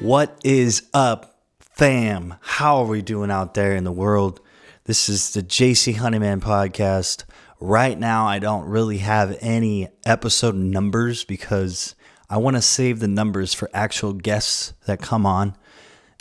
[0.00, 2.36] What is up, fam?
[2.40, 4.40] How are we doing out there in the world?
[4.84, 7.24] This is the JC Honeyman podcast.
[7.60, 11.94] Right now, I don't really have any episode numbers because
[12.30, 15.54] I want to save the numbers for actual guests that come on.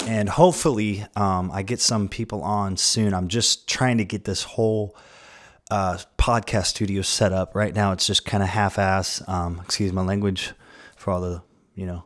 [0.05, 3.13] And hopefully, um, I get some people on soon.
[3.13, 4.93] I'm just trying to get this whole
[5.71, 7.55] uh, podcast studio set up.
[7.55, 9.23] Right now, it's just kind of half ass.
[9.25, 10.51] Um, excuse my language
[10.97, 11.41] for all the,
[11.75, 12.03] you know,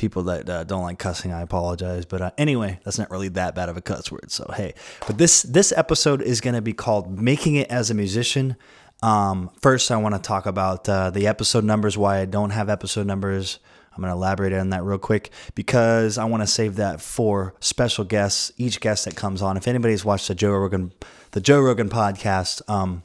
[0.00, 2.06] people that uh, don't like cussing, I apologize.
[2.06, 4.32] But uh, anyway, that's not really that bad of a cuss word.
[4.32, 4.74] So hey,
[5.06, 8.56] but this this episode is going to be called "Making It as a Musician."
[9.02, 11.98] Um, first, I want to talk about uh, the episode numbers.
[11.98, 13.60] Why I don't have episode numbers.
[13.92, 17.54] I'm going to elaborate on that real quick because I want to save that for
[17.60, 18.52] special guests.
[18.56, 19.56] Each guest that comes on.
[19.56, 20.92] If anybody's watched the Joe Rogan,
[21.32, 23.02] the Joe Rogan podcast, um,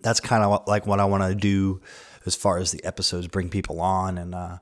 [0.00, 1.82] that's kind of like what I want to do
[2.24, 4.16] as far as the episodes, bring people on.
[4.16, 4.58] And uh,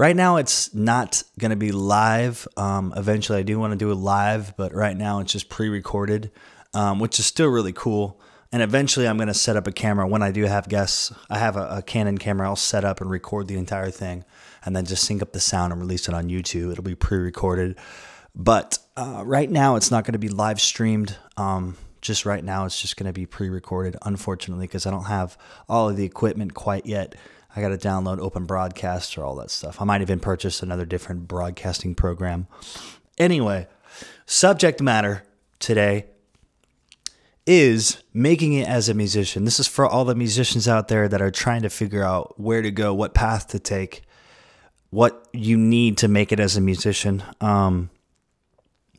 [0.00, 2.48] right now, it's not going to be live.
[2.56, 5.68] Um, eventually, I do want to do it live, but right now, it's just pre
[5.68, 6.30] recorded,
[6.72, 8.18] um, which is still really cool.
[8.50, 11.12] And eventually, I'm going to set up a camera when I do have guests.
[11.28, 12.48] I have a, a Canon camera.
[12.48, 14.24] I'll set up and record the entire thing
[14.64, 16.72] and then just sync up the sound and release it on YouTube.
[16.72, 17.76] It'll be pre recorded.
[18.34, 21.14] But uh, right now, it's not going to be live streamed.
[21.36, 25.04] Um, just right now, it's just going to be pre recorded, unfortunately, because I don't
[25.04, 25.36] have
[25.68, 27.16] all of the equipment quite yet.
[27.54, 29.80] I got to download Open Broadcast or all that stuff.
[29.80, 32.46] I might even purchase another different broadcasting program.
[33.18, 33.66] Anyway,
[34.26, 35.24] subject matter
[35.58, 36.06] today
[37.46, 39.44] is making it as a musician.
[39.44, 42.62] This is for all the musicians out there that are trying to figure out where
[42.62, 44.02] to go, what path to take,
[44.90, 47.22] what you need to make it as a musician.
[47.40, 47.90] Um,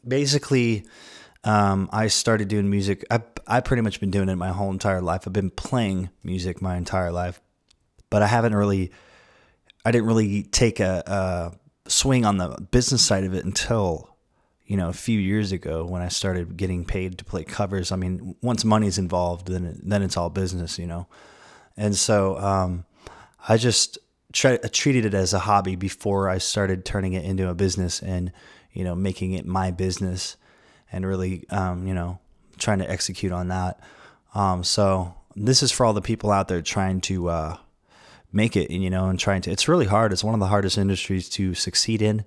[0.05, 0.85] basically,
[1.43, 3.05] um, I started doing music.
[3.09, 5.23] I I pretty much been doing it my whole entire life.
[5.25, 7.41] I've been playing music my entire life,
[8.11, 8.91] but I haven't really.
[9.83, 14.15] I didn't really take a, a swing on the business side of it until
[14.67, 17.91] you know a few years ago when I started getting paid to play covers.
[17.91, 21.07] I mean, once money's involved, then it, then it's all business, you know.
[21.75, 22.85] And so um,
[23.49, 23.97] I just
[24.33, 28.03] try, I treated it as a hobby before I started turning it into a business
[28.03, 28.31] and
[28.71, 30.37] you know making it my business
[30.91, 32.19] and really um, you know
[32.59, 33.79] trying to execute on that.
[34.35, 37.57] Um, so this is for all the people out there trying to uh,
[38.31, 39.51] make it, and you know, and trying to.
[39.51, 40.11] It's really hard.
[40.11, 42.25] It's one of the hardest industries to succeed in.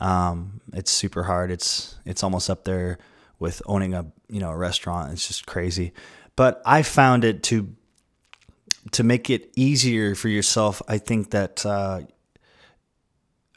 [0.00, 1.50] Um, it's super hard.
[1.50, 2.98] It's it's almost up there
[3.38, 5.12] with owning a you know a restaurant.
[5.12, 5.92] It's just crazy.
[6.36, 7.74] But I found it to
[8.92, 10.82] to make it easier for yourself.
[10.88, 12.02] I think that uh,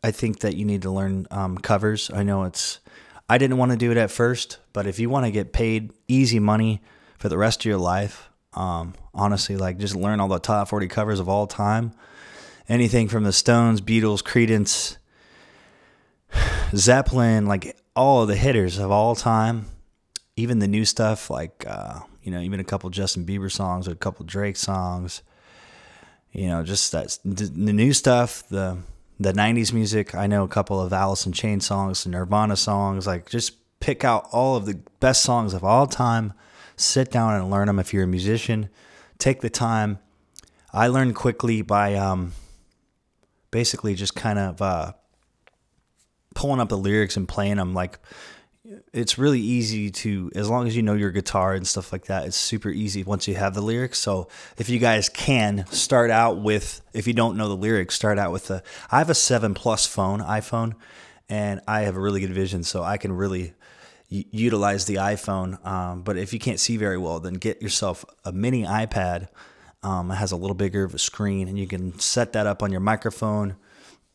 [0.03, 2.09] I think that you need to learn um, covers.
[2.13, 2.79] I know it's
[3.29, 5.91] I didn't want to do it at first, but if you want to get paid
[6.07, 6.81] easy money
[7.17, 10.87] for the rest of your life, um, honestly, like just learn all the top 40
[10.87, 11.93] covers of all time.
[12.67, 14.97] Anything from the Stones, Beatles, Creedence,
[16.75, 19.67] Zeppelin, like all of the hitters of all time.
[20.35, 23.95] Even the new stuff, like, uh, you know, even a couple Justin Bieber songs, a
[23.95, 25.21] couple Drake songs.
[26.31, 28.77] You know, just that the new stuff, the
[29.19, 30.13] the 90s music.
[30.13, 33.07] I know a couple of Alice in Chain songs, Nirvana songs.
[33.07, 36.33] Like, just pick out all of the best songs of all time,
[36.77, 38.69] sit down and learn them if you're a musician.
[39.17, 39.99] Take the time.
[40.73, 42.33] I learned quickly by um,
[43.51, 44.93] basically just kind of uh,
[46.35, 47.73] pulling up the lyrics and playing them.
[47.73, 47.99] Like,
[48.93, 52.27] it's really easy to as long as you know your guitar and stuff like that
[52.27, 54.27] it's super easy once you have the lyrics so
[54.57, 58.31] if you guys can start out with if you don't know the lyrics start out
[58.31, 58.61] with the
[58.91, 60.73] i have a 7 plus phone iphone
[61.29, 63.53] and i have a really good vision so i can really
[64.09, 68.31] utilize the iphone um, but if you can't see very well then get yourself a
[68.31, 69.27] mini ipad
[69.83, 72.63] um, it has a little bigger of a screen and you can set that up
[72.63, 73.57] on your microphone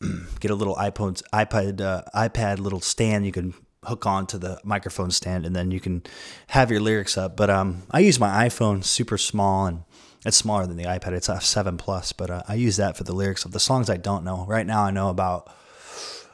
[0.39, 3.53] get a little iPod, iPad, uh, iPad little stand you can
[3.85, 6.03] hook on to the microphone stand and then you can
[6.47, 7.35] have your lyrics up.
[7.35, 9.83] But um, I use my iPhone super small and
[10.25, 11.11] it's smaller than the iPad.
[11.13, 13.89] It's a 7 Plus, but uh, I use that for the lyrics of the songs
[13.89, 14.45] I don't know.
[14.47, 15.53] Right now, I know about,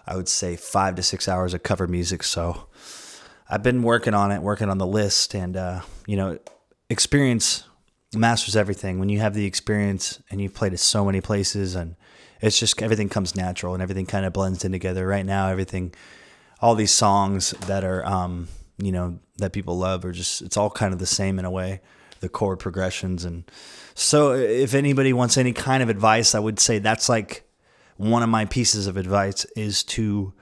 [0.05, 2.23] I would say, five to six hours of cover music.
[2.23, 2.67] So
[3.49, 6.37] I've been working on it, working on the list, and, uh, you know,
[6.89, 7.63] experience
[8.13, 8.99] masters everything.
[8.99, 11.95] When you have the experience and you've played at so many places and
[12.41, 15.05] it's just everything comes natural and everything kind of blends in together.
[15.07, 15.93] Right now, everything
[16.61, 18.47] all these songs that are um,
[18.77, 21.51] you know that people love are just it's all kind of the same in a
[21.51, 21.81] way
[22.19, 23.49] the chord progressions and
[23.93, 27.43] so if anybody wants any kind of advice i would say that's like
[27.97, 30.33] one of my pieces of advice is to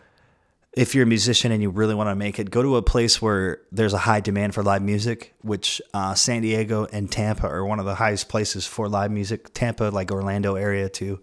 [0.73, 3.21] if you're a musician and you really want to make it go to a place
[3.21, 7.65] where there's a high demand for live music which uh, san diego and tampa are
[7.65, 11.19] one of the highest places for live music tampa like orlando area too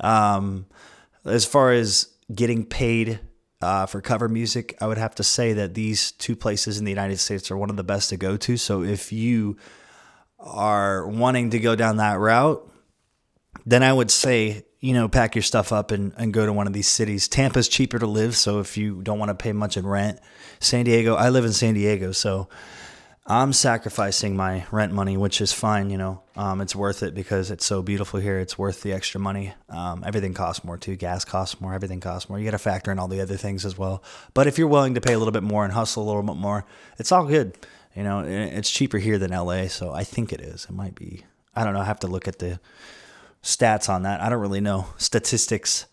[0.00, 0.66] um,
[1.24, 3.20] as far as getting paid
[3.60, 6.90] uh, for cover music, I would have to say that these two places in the
[6.90, 8.56] United States are one of the best to go to.
[8.56, 9.58] So if you
[10.38, 12.66] are wanting to go down that route,
[13.66, 16.66] then I would say, you know, pack your stuff up and, and go to one
[16.66, 17.28] of these cities.
[17.28, 18.34] Tampa's cheaper to live.
[18.34, 20.18] So if you don't want to pay much in rent,
[20.58, 22.12] San Diego, I live in San Diego.
[22.12, 22.48] So
[23.26, 25.90] I'm sacrificing my rent money, which is fine.
[25.90, 28.38] You know, um, it's worth it because it's so beautiful here.
[28.38, 29.52] It's worth the extra money.
[29.68, 30.96] Um, everything costs more too.
[30.96, 31.74] Gas costs more.
[31.74, 32.38] Everything costs more.
[32.38, 34.02] You got to factor in all the other things as well.
[34.32, 36.36] But if you're willing to pay a little bit more and hustle a little bit
[36.36, 36.64] more,
[36.98, 37.54] it's all good.
[37.94, 40.64] You know, it's cheaper here than LA, so I think it is.
[40.64, 41.24] It might be.
[41.54, 41.80] I don't know.
[41.80, 42.60] I have to look at the
[43.42, 44.20] stats on that.
[44.20, 45.86] I don't really know statistics.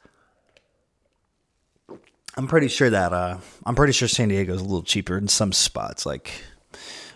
[2.36, 5.28] I'm pretty sure that uh, I'm pretty sure San Diego is a little cheaper in
[5.28, 6.06] some spots.
[6.06, 6.32] Like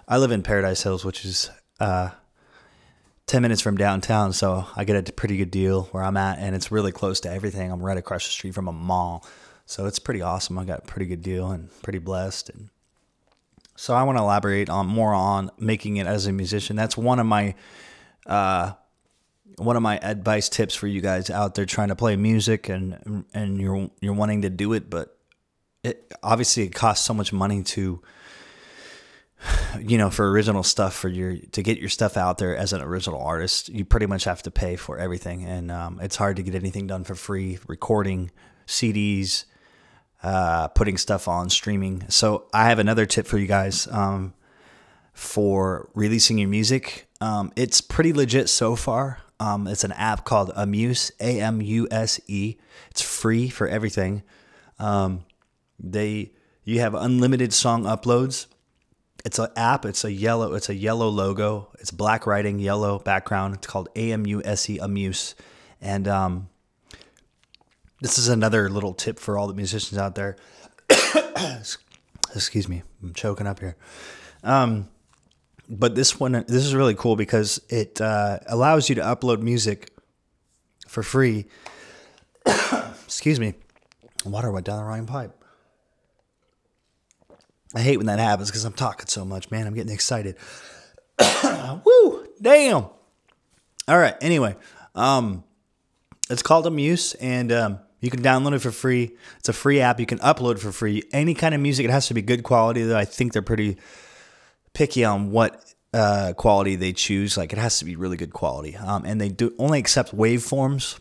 [0.07, 2.09] I live in Paradise Hills, which is uh,
[3.27, 4.33] 10 minutes from downtown.
[4.33, 7.31] So I get a pretty good deal where I'm at, and it's really close to
[7.31, 7.71] everything.
[7.71, 9.25] I'm right across the street from a mall.
[9.65, 10.57] So it's pretty awesome.
[10.57, 12.49] I got a pretty good deal and pretty blessed.
[12.49, 12.69] And
[13.75, 16.75] so I want to elaborate on more on making it as a musician.
[16.75, 17.55] That's one of my
[18.25, 18.73] uh,
[19.61, 23.25] one of my advice tips for you guys out there trying to play music and
[23.33, 25.17] and you're you're wanting to do it, but
[25.83, 28.01] it obviously it costs so much money to
[29.79, 32.81] you know, for original stuff for your to get your stuff out there as an
[32.81, 36.43] original artist, you pretty much have to pay for everything, and um, it's hard to
[36.43, 37.59] get anything done for free.
[37.67, 38.31] Recording
[38.67, 39.45] CDs,
[40.23, 42.05] uh, putting stuff on streaming.
[42.09, 44.33] So I have another tip for you guys um,
[45.13, 47.07] for releasing your music.
[47.19, 49.19] Um, it's pretty legit so far.
[49.41, 52.57] Um, it's an app called Amuse, A M U S E.
[52.91, 54.23] It's free for everything.
[54.79, 55.25] Um,
[55.79, 56.31] they
[56.63, 58.45] you have unlimited song uploads
[59.25, 59.85] it's an app.
[59.85, 60.53] It's a yellow.
[60.53, 61.69] It's a yellow logo.
[61.79, 63.55] It's black writing, yellow background.
[63.55, 65.35] It's called AMUSE Amuse,
[65.79, 66.49] and um,
[68.01, 70.37] this is another little tip for all the musicians out there.
[72.35, 73.75] Excuse me, I'm choking up here.
[74.43, 74.89] Um,
[75.69, 79.91] but this one, this is really cool because it uh, allows you to upload music
[80.87, 81.45] for free.
[83.05, 83.53] Excuse me,
[84.25, 85.31] water went down the wrong pipe.
[87.73, 89.65] I hate when that happens because I'm talking so much, man.
[89.65, 90.35] I'm getting excited.
[91.85, 92.27] Woo!
[92.41, 92.87] Damn.
[93.87, 94.15] All right.
[94.21, 94.55] Anyway,
[94.93, 95.43] um,
[96.29, 99.11] it's called Amuse, and um, you can download it for free.
[99.39, 99.99] It's a free app.
[99.99, 101.03] You can upload for free.
[101.13, 101.85] Any kind of music.
[101.85, 102.97] It has to be good quality, though.
[102.97, 103.77] I think they're pretty
[104.73, 107.37] picky on what uh, quality they choose.
[107.37, 108.75] Like it has to be really good quality.
[108.75, 110.99] Um, and they do only accept waveforms.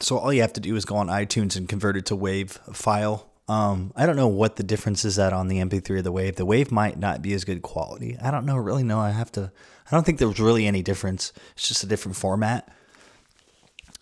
[0.00, 2.52] So all you have to do is go on iTunes and convert it to wave
[2.72, 6.12] file um, I don't know what the difference is that on the MP3 or the
[6.12, 6.36] Wave.
[6.36, 8.16] The Wave might not be as good quality.
[8.22, 9.00] I don't know, really no.
[9.00, 9.50] I have to.
[9.90, 11.32] I don't think there's really any difference.
[11.56, 12.72] It's just a different format.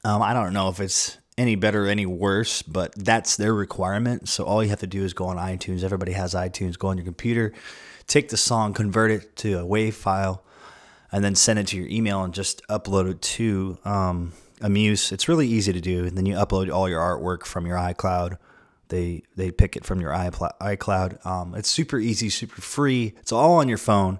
[0.04, 4.28] Um, I don't know if it's any better or any worse, but that's their requirement.
[4.28, 5.82] So all you have to do is go on iTunes.
[5.82, 6.78] Everybody has iTunes.
[6.78, 7.54] Go on your computer,
[8.08, 10.42] take the song, convert it to a WAV file,
[11.12, 15.12] and then send it to your email and just upload it to um, Amuse.
[15.12, 16.04] It's really easy to do.
[16.04, 18.38] And then you upload all your artwork from your iCloud
[18.88, 21.24] they they pick it from your iCloud.
[21.24, 23.14] Um, it's super easy, super free.
[23.18, 24.18] It's all on your phone.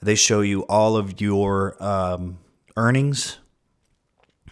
[0.00, 2.38] They show you all of your um,
[2.76, 3.38] earnings.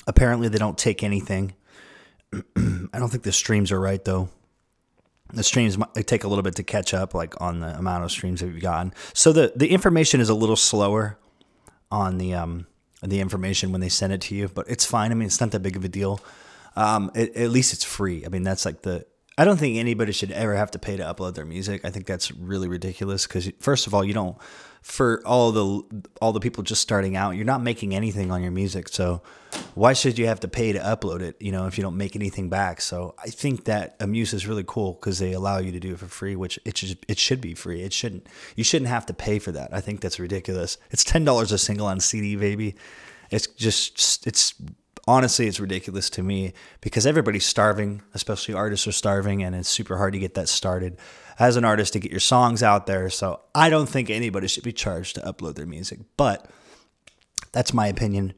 [0.07, 1.55] Apparently, they don't take anything.
[2.35, 4.29] I don't think the streams are right though.
[5.33, 8.41] The streams take a little bit to catch up, like on the amount of streams
[8.41, 8.95] that you've gotten.
[9.13, 11.19] So the the information is a little slower
[11.91, 12.67] on the um
[13.03, 15.11] the information when they send it to you, but it's fine.
[15.13, 16.21] I mean, it's not that big of a deal.
[16.77, 18.25] Um, it, at least it's free.
[18.25, 19.07] I mean, that's like the
[19.37, 21.85] I don't think anybody should ever have to pay to upload their music.
[21.85, 24.37] I think that's really ridiculous because first of all, you don't
[24.89, 28.51] for all the all the people just starting out, you're not making anything on your
[28.51, 28.89] music.
[28.89, 29.21] So
[29.75, 32.17] why should you have to pay to upload it, you know, if you don't make
[32.17, 32.81] anything back?
[32.81, 35.99] So I think that Amuse is really cool cuz they allow you to do it
[35.99, 37.83] for free, which it should it should be free.
[37.83, 38.27] It shouldn't
[38.57, 39.69] you shouldn't have to pay for that.
[39.75, 40.79] I think that's ridiculous.
[40.91, 42.75] It's $10 a single on CD, baby.
[43.31, 44.55] It's just it's
[45.09, 49.97] honestly, it's ridiculous to me because everybody's starving, especially artists are starving, and it's super
[49.97, 50.99] hard to get that started
[51.39, 53.09] as an artist to get your songs out there.
[53.09, 56.51] So I don't think anybody should be charged to upload their music, but
[57.53, 58.35] that's my opinion.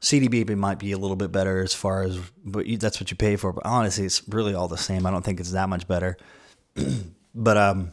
[0.00, 3.16] CD Baby might be a little bit better as far as, but that's what you
[3.16, 3.52] pay for.
[3.52, 5.06] But honestly, it's really all the same.
[5.06, 6.18] I don't think it's that much better.
[7.34, 7.92] but um,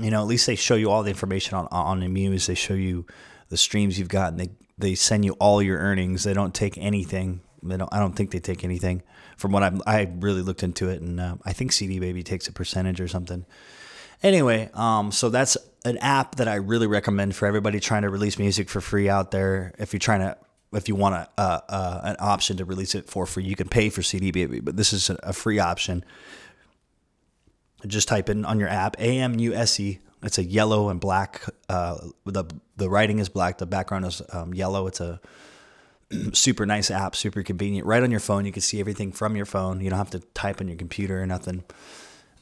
[0.00, 2.46] you know, at least they show you all the information on on the Muse.
[2.46, 3.06] They show you
[3.50, 4.50] the streams you've got, and they
[4.82, 6.24] they send you all your earnings.
[6.24, 7.40] They don't take anything.
[7.62, 7.92] They don't.
[7.92, 9.02] I don't think they take anything.
[9.38, 12.48] From what I I really looked into it, and uh, I think CD Baby takes
[12.48, 13.46] a percentage or something.
[14.22, 18.38] Anyway, um, so that's an app that I really recommend for everybody trying to release
[18.38, 19.72] music for free out there.
[19.78, 20.36] If you're trying to,
[20.72, 21.62] if you want a,
[22.04, 24.92] an option to release it for free, you can pay for CD Baby, but this
[24.92, 26.04] is a free option.
[27.86, 29.98] just type in on your app AMUSE.
[30.22, 31.42] It's a yellow and black.
[31.68, 32.44] Uh, the
[32.76, 33.58] the writing is black.
[33.58, 34.86] The background is um, yellow.
[34.86, 35.20] It's a
[36.32, 37.86] super nice app, super convenient.
[37.86, 39.80] Right on your phone, you can see everything from your phone.
[39.80, 41.64] You don't have to type on your computer or nothing.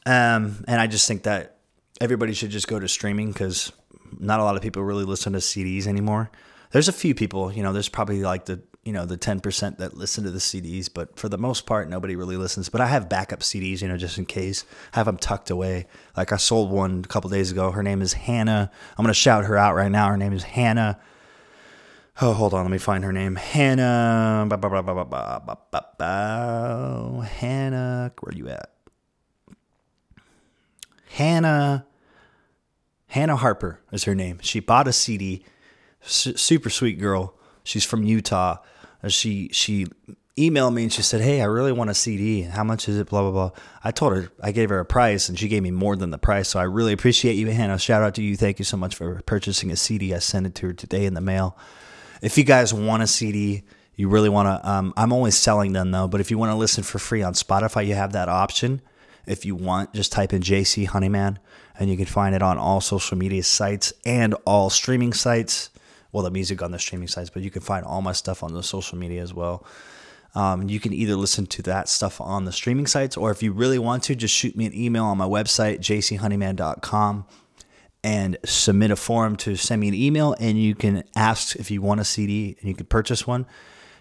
[0.05, 1.57] Um, and I just think that
[1.99, 3.71] everybody should just go to streaming because
[4.19, 6.31] not a lot of people really listen to CDs anymore.
[6.71, 9.95] There's a few people, you know, there's probably like the you know the 10% that
[9.95, 12.69] listen to the CDs, but for the most part, nobody really listens.
[12.69, 14.65] But I have backup CDs, you know, just in case.
[14.93, 15.87] I have them tucked away.
[16.17, 17.71] Like I sold one a couple days ago.
[17.71, 18.71] Her name is Hannah.
[18.97, 20.07] I'm gonna shout her out right now.
[20.09, 20.99] Her name is Hannah.
[22.19, 22.63] Oh, hold on.
[22.63, 23.35] Let me find her name.
[23.35, 24.45] Hannah.
[24.47, 27.21] Bah, bah, bah, bah, bah, bah, bah, bah.
[27.21, 28.11] Hannah.
[28.19, 28.71] Where are you at?
[31.09, 31.85] Hannah.
[33.07, 34.39] Hannah Harper is her name.
[34.41, 35.43] She bought a CD.
[36.03, 37.35] S- super sweet girl.
[37.63, 38.57] She's from Utah.
[39.07, 39.87] She she
[40.37, 42.43] emailed me and she said, "Hey, I really want a CD.
[42.43, 43.09] How much is it?
[43.09, 43.51] Blah blah blah."
[43.83, 46.17] I told her I gave her a price, and she gave me more than the
[46.17, 46.49] price.
[46.49, 47.79] So I really appreciate you, Hannah.
[47.79, 48.37] Shout out to you.
[48.37, 50.13] Thank you so much for purchasing a CD.
[50.13, 51.57] I sent it to her today in the mail.
[52.21, 53.63] If you guys want a CD,
[53.95, 54.69] you really want to.
[54.69, 57.33] Um, I'm only selling them though, but if you want to listen for free on
[57.33, 58.81] Spotify, you have that option.
[59.27, 61.39] If you want, just type in JC Honeyman,
[61.79, 65.70] and you can find it on all social media sites and all streaming sites
[66.11, 68.53] well, the music on the streaming sites, but you can find all my stuff on
[68.53, 69.65] the social media as well.
[70.33, 73.51] Um, you can either listen to that stuff on the streaming sites, or if you
[73.51, 77.25] really want to, just shoot me an email on my website, jchoneyman.com,
[78.03, 80.35] and submit a form to send me an email.
[80.39, 83.45] And you can ask if you want a CD and you can purchase one.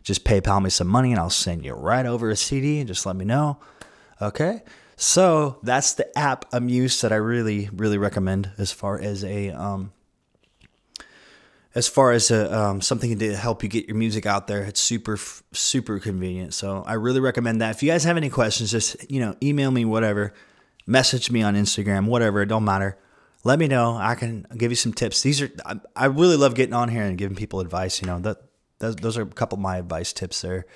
[0.03, 3.05] Just PayPal me some money and I'll send you right over a CD and just
[3.05, 3.59] let me know.
[4.23, 4.63] Okay.
[4.97, 9.51] So that's the app i Amuse that I really, really recommend as far as a
[9.51, 9.93] um,
[11.75, 14.81] as far as a, um, something to help you get your music out there, it's
[14.81, 15.17] super
[15.53, 16.53] super convenient.
[16.55, 17.77] So I really recommend that.
[17.77, 20.35] If you guys have any questions, just you know email me, whatever,
[20.87, 22.43] message me on Instagram, whatever.
[22.43, 22.99] It don't matter.
[23.45, 23.97] Let me know.
[23.97, 25.23] I can give you some tips.
[25.23, 28.01] These are I, I really love getting on here and giving people advice.
[28.03, 28.39] You know that,
[28.79, 30.67] those are a couple of my advice tips there.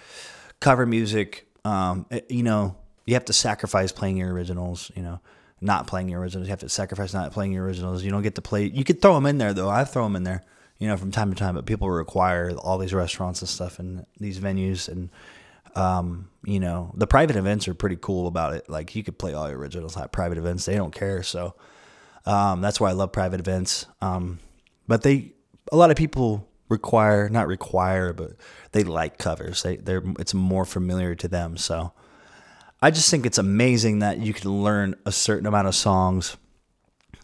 [0.61, 1.49] Cover music.
[1.65, 4.93] Um, it, you know you have to sacrifice playing your originals.
[4.95, 5.21] You know
[5.61, 6.47] not playing your originals.
[6.47, 8.05] You have to sacrifice not playing your originals.
[8.05, 8.67] You don't get to play.
[8.67, 9.71] You could throw them in there though.
[9.71, 10.45] I throw them in there
[10.79, 14.07] you know, from time to time, but people require all these restaurants and stuff and
[14.19, 15.11] these venues and
[15.77, 18.69] um, you know, the private events are pretty cool about it.
[18.69, 20.67] Like you could play all your originals at private events.
[20.67, 21.23] They don't care.
[21.23, 21.55] So
[22.27, 23.87] um, that's why I love private events.
[24.01, 24.39] Um,
[24.87, 25.33] but they
[25.73, 28.33] a lot of people require not require, but
[28.73, 29.63] they like covers.
[29.63, 31.57] They they're it's more familiar to them.
[31.57, 31.93] So
[32.81, 36.37] I just think it's amazing that you can learn a certain amount of songs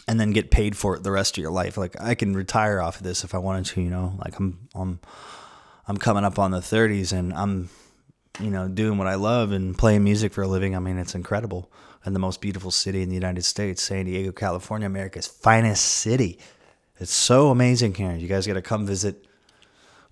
[0.09, 1.77] and then get paid for it the rest of your life.
[1.77, 4.15] Like I can retire off of this if I wanted to, you know.
[4.19, 5.01] Like I'm I'm
[5.87, 7.71] I'm coming up on the 30s and I'm
[8.41, 10.75] you know doing what I love and playing music for a living.
[10.75, 11.71] I mean, it's incredible.
[12.05, 16.39] And the most beautiful city in the United States, San Diego, California, America's finest city.
[16.99, 18.15] It's so amazing here.
[18.15, 19.27] You guys got to come visit.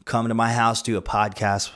[0.04, 1.70] Come to my house, do a podcast.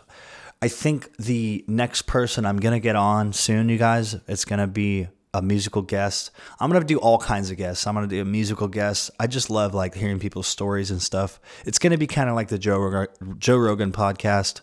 [0.62, 4.60] I think the next person I'm going to get on soon, you guys, it's going
[4.60, 6.30] to be a musical guest.
[6.60, 7.86] I'm gonna do all kinds of guests.
[7.86, 9.10] I'm gonna do a musical guest.
[9.18, 11.40] I just love like hearing people's stories and stuff.
[11.64, 14.60] It's gonna be kind of like the Joe Rogan, Joe Rogan podcast,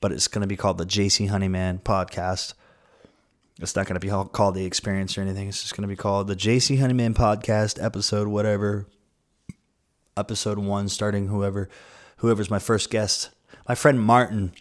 [0.00, 2.54] but it's gonna be called the JC Honeyman podcast.
[3.60, 5.48] It's not gonna be called the Experience or anything.
[5.48, 8.86] It's just gonna be called the JC Honeyman podcast episode, whatever.
[10.16, 11.68] Episode one, starting whoever,
[12.16, 13.30] whoever's my first guest.
[13.68, 14.52] My friend Martin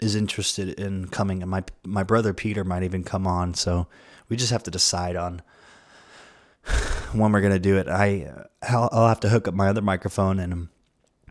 [0.00, 3.54] is interested in coming, and my my brother Peter might even come on.
[3.54, 3.86] So
[4.28, 5.42] we just have to decide on
[7.12, 7.88] when we're gonna do it.
[7.88, 8.30] I
[8.62, 10.68] I'll, I'll have to hook up my other microphone, and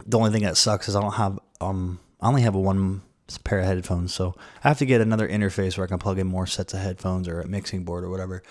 [0.05, 3.01] the only thing that sucks is I don't have um I only have a one
[3.43, 6.27] pair of headphones, so I have to get another interface where I can plug in
[6.27, 8.41] more sets of headphones or a mixing board or whatever.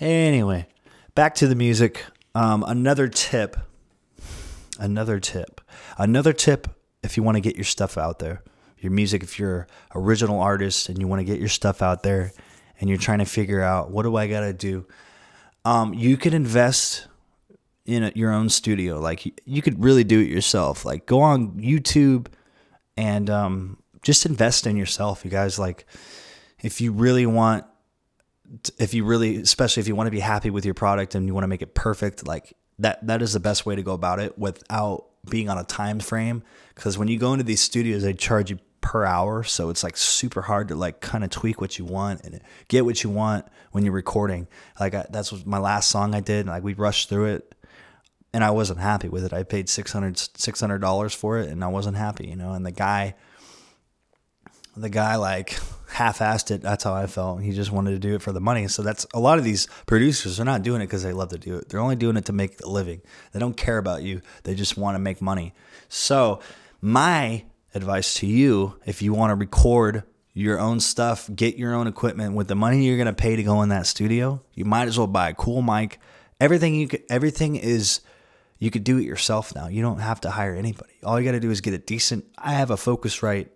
[0.00, 0.66] Anyway,
[1.14, 2.04] back to the music.
[2.34, 3.56] Um, another tip.
[4.78, 5.60] Another tip.
[5.98, 6.68] Another tip
[7.02, 8.42] if you want to get your stuff out there.
[8.78, 12.32] Your music, if you're original artist and you want to get your stuff out there
[12.82, 14.84] and you're trying to figure out what do I got to do,
[15.64, 17.06] um, you can invest
[17.86, 18.98] in a, your own studio.
[18.98, 20.84] Like you could really do it yourself.
[20.84, 22.26] Like go on YouTube
[22.96, 25.60] and um, just invest in yourself, you guys.
[25.60, 25.86] Like
[26.60, 27.64] if you really want,
[28.78, 31.34] if you really, especially if you want to be happy with your product and you
[31.34, 34.18] want to make it perfect, like that that is the best way to go about
[34.18, 36.42] it without being on a time frame.
[36.74, 39.96] Because when you go into these studios, they charge you per hour so it's like
[39.96, 43.46] super hard to like kind of tweak what you want and get what you want
[43.70, 44.46] when you're recording
[44.78, 47.54] like I, that's what my last song i did like we rushed through it
[48.34, 51.96] and i wasn't happy with it i paid 600 $600 for it and i wasn't
[51.96, 53.14] happy you know and the guy
[54.76, 55.58] the guy like
[55.92, 56.62] half-assed it.
[56.62, 57.42] That's how I felt.
[57.42, 58.68] He just wanted to do it for the money.
[58.68, 61.38] So that's a lot of these producers are not doing it because they love to
[61.38, 61.68] do it.
[61.68, 63.02] They're only doing it to make a living.
[63.32, 64.22] They don't care about you.
[64.44, 65.54] They just want to make money.
[65.90, 66.40] So
[66.80, 71.86] my advice to you, if you want to record your own stuff, get your own
[71.86, 74.96] equipment with the money you're gonna pay to go in that studio, you might as
[74.96, 75.98] well buy a cool mic.
[76.40, 78.00] Everything you could, everything is
[78.58, 79.66] you could do it yourself now.
[79.66, 80.92] You don't have to hire anybody.
[81.02, 82.24] All you got to do is get a decent.
[82.38, 83.48] I have a Focusrite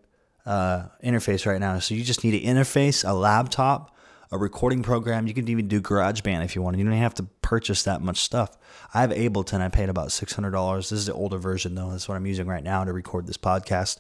[0.44, 1.78] uh, interface right now.
[1.78, 3.95] So you just need an interface, a laptop,
[4.30, 5.26] a recording program.
[5.26, 6.78] You can even do GarageBand if you want.
[6.78, 8.56] You don't have to purchase that much stuff.
[8.92, 9.60] I have Ableton.
[9.60, 10.90] I paid about six hundred dollars.
[10.90, 11.90] This is the older version though.
[11.90, 13.98] That's what I'm using right now to record this podcast.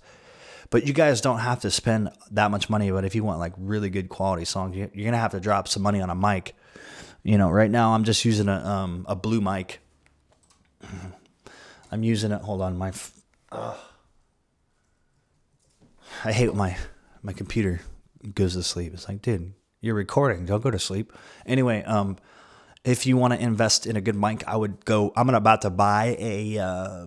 [0.70, 2.90] But you guys don't have to spend that much money.
[2.90, 5.82] But if you want like really good quality songs, you're gonna have to drop some
[5.82, 6.54] money on a mic.
[7.22, 9.80] You know, right now I'm just using a um, a blue mic.
[11.92, 12.42] I'm using it.
[12.42, 12.92] Hold on, my.
[13.52, 13.76] Uh,
[16.24, 16.76] I hate my
[17.22, 17.80] my computer
[18.34, 18.92] goes to sleep.
[18.94, 19.52] It's like, dude,
[19.86, 20.44] you're recording.
[20.44, 21.12] Don't go to sleep.
[21.46, 22.16] Anyway, um,
[22.84, 25.12] if you want to invest in a good mic, I would go.
[25.16, 27.06] I'm about to buy a uh,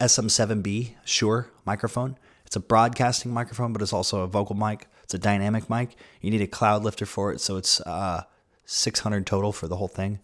[0.00, 2.16] SM7B Shure microphone.
[2.46, 4.86] It's a broadcasting microphone, but it's also a vocal mic.
[5.02, 5.96] It's a dynamic mic.
[6.20, 8.22] You need a cloud lifter for it, so it's uh,
[8.64, 10.20] 600 total for the whole thing.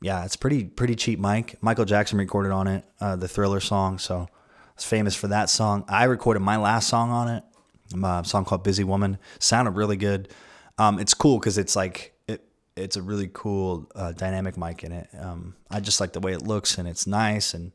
[0.00, 1.56] Yeah, it's pretty pretty cheap mic.
[1.62, 3.98] Michael Jackson recorded on it, uh, the Thriller song.
[3.98, 4.28] So
[4.74, 5.84] it's famous for that song.
[5.88, 7.44] I recorded my last song on it,
[8.02, 10.28] a song called "Busy Woman." Sounded really good.
[10.78, 12.42] Um, it's cool because it's like it.
[12.76, 15.08] It's a really cool uh, dynamic mic in it.
[15.18, 17.72] Um, I just like the way it looks and it's nice and.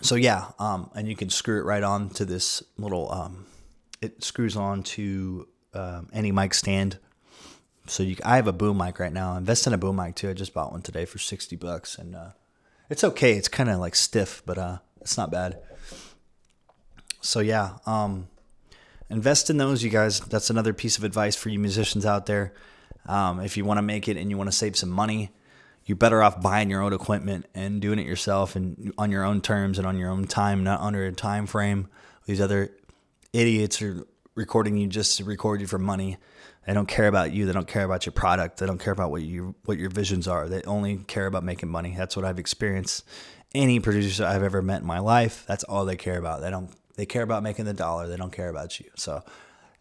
[0.00, 3.10] So yeah, um, and you can screw it right on to this little.
[3.10, 3.46] Um,
[4.02, 6.98] it screws on to um, any mic stand.
[7.86, 9.34] So you, I have a boom mic right now.
[9.34, 10.28] I Invest in a boom mic too.
[10.28, 12.30] I just bought one today for sixty bucks, and uh,
[12.90, 13.34] it's okay.
[13.34, 15.58] It's kind of like stiff, but uh, it's not bad.
[17.20, 18.28] So yeah, um,
[19.14, 20.20] invest in those, you guys.
[20.20, 22.52] That's another piece of advice for you musicians out there.
[23.06, 25.30] Um, if you want to make it and you want to save some money,
[25.86, 29.40] you're better off buying your own equipment and doing it yourself and on your own
[29.40, 31.88] terms and on your own time, not under a time frame.
[32.26, 32.70] These other
[33.32, 36.16] idiots are recording you just to record you for money.
[36.66, 37.44] They don't care about you.
[37.44, 38.58] They don't care about your product.
[38.58, 40.48] They don't care about what you what your visions are.
[40.48, 41.94] They only care about making money.
[41.96, 43.04] That's what I've experienced.
[43.54, 46.40] Any producer I've ever met in my life, that's all they care about.
[46.40, 48.06] They don't they care about making the dollar.
[48.06, 48.90] They don't care about you.
[48.96, 49.22] So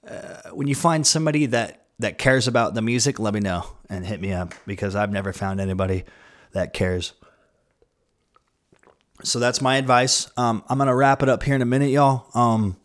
[0.07, 4.05] uh, when you find somebody that that cares about the music, let me know and
[4.05, 6.03] hit me up because I've never found anybody
[6.51, 7.13] that cares.
[9.23, 10.29] So that's my advice.
[10.35, 12.25] Um, I'm gonna wrap it up here in a minute, y'all.
[12.33, 12.77] Um,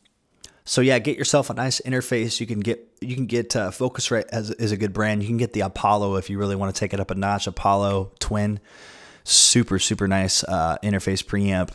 [0.64, 2.40] so yeah, get yourself a nice interface.
[2.40, 5.22] You can get you can get uh, Focusrite as is a good brand.
[5.22, 7.46] You can get the Apollo if you really want to take it up a notch.
[7.46, 8.60] Apollo Twin,
[9.24, 11.72] super super nice uh, interface preamp.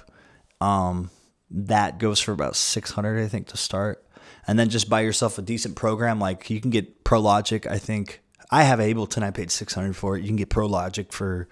[0.65, 1.09] Um,
[1.53, 4.05] that goes for about six hundred, I think, to start.
[4.45, 6.19] And then just buy yourself a decent program.
[6.19, 7.65] Like you can get Pro Logic.
[7.67, 9.23] I think I have Ableton.
[9.23, 10.21] I paid six hundred for it.
[10.21, 11.47] You can get Pro Logic for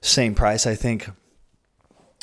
[0.00, 1.08] same price, I think.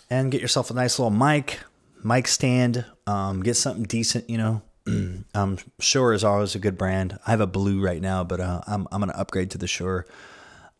[0.09, 1.59] And get yourself a nice little mic
[2.03, 2.85] mic stand.
[3.07, 4.61] Um, get something decent, you know.
[5.33, 7.17] um, Shure is always a good brand.
[7.25, 10.05] I have a blue right now, but uh, I'm I'm gonna upgrade to the Shure.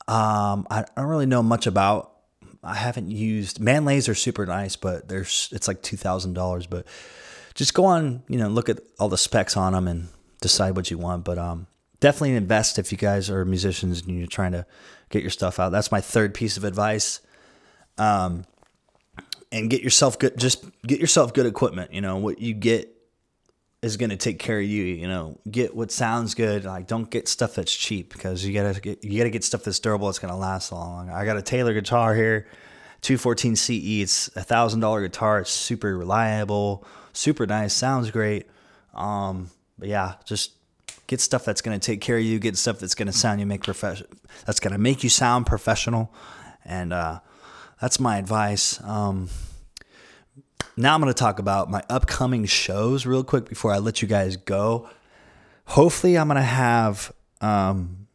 [0.08, 2.13] Um, I don't really know much about.
[2.64, 6.66] I haven't used Manleys are super nice, but there's it's like two thousand dollars.
[6.66, 6.86] But
[7.56, 10.08] just go on, you know, look at all the specs on them and
[10.42, 11.26] decide what you want.
[11.26, 11.68] But um,
[12.00, 14.66] definitely invest if you guys are musicians and you're trying to
[15.10, 15.72] get your stuff out.
[15.72, 17.20] That's my third piece of advice.
[17.98, 18.46] Um,
[19.52, 22.90] and get yourself good just get yourself good equipment you know what you get
[23.84, 25.38] is going to take care of you you know?
[25.50, 29.18] Get what sounds good like don't get stuff that's cheap because you gotta get you
[29.18, 31.10] gotta get stuff that's durable it's going to last long.
[31.10, 32.48] I got a taylor guitar here
[33.02, 38.48] 214 ce it's a thousand dollar guitar it's super reliable super nice sounds great.
[38.94, 40.54] Um but yeah just
[41.08, 43.40] get stuff that's going to take care of you get stuff that's going to sound
[43.40, 44.08] you make profession
[44.46, 46.14] that's going to make you sound professional
[46.66, 47.20] and uh
[47.84, 48.82] that's my advice.
[48.82, 49.28] Um,
[50.78, 54.08] now I'm going to talk about my upcoming shows real quick before I let you
[54.08, 54.90] guys go.
[55.66, 58.08] Hopefully, I'm going to have um,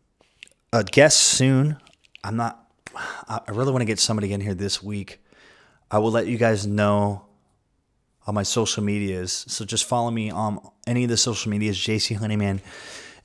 [0.73, 1.79] a guest soon.
[2.23, 2.65] I'm not,
[3.29, 5.21] I really want to get somebody in here this week.
[5.91, 7.25] I will let you guys know
[8.27, 9.45] on my social medias.
[9.49, 12.61] So just follow me on any of the social medias, JC Honeyman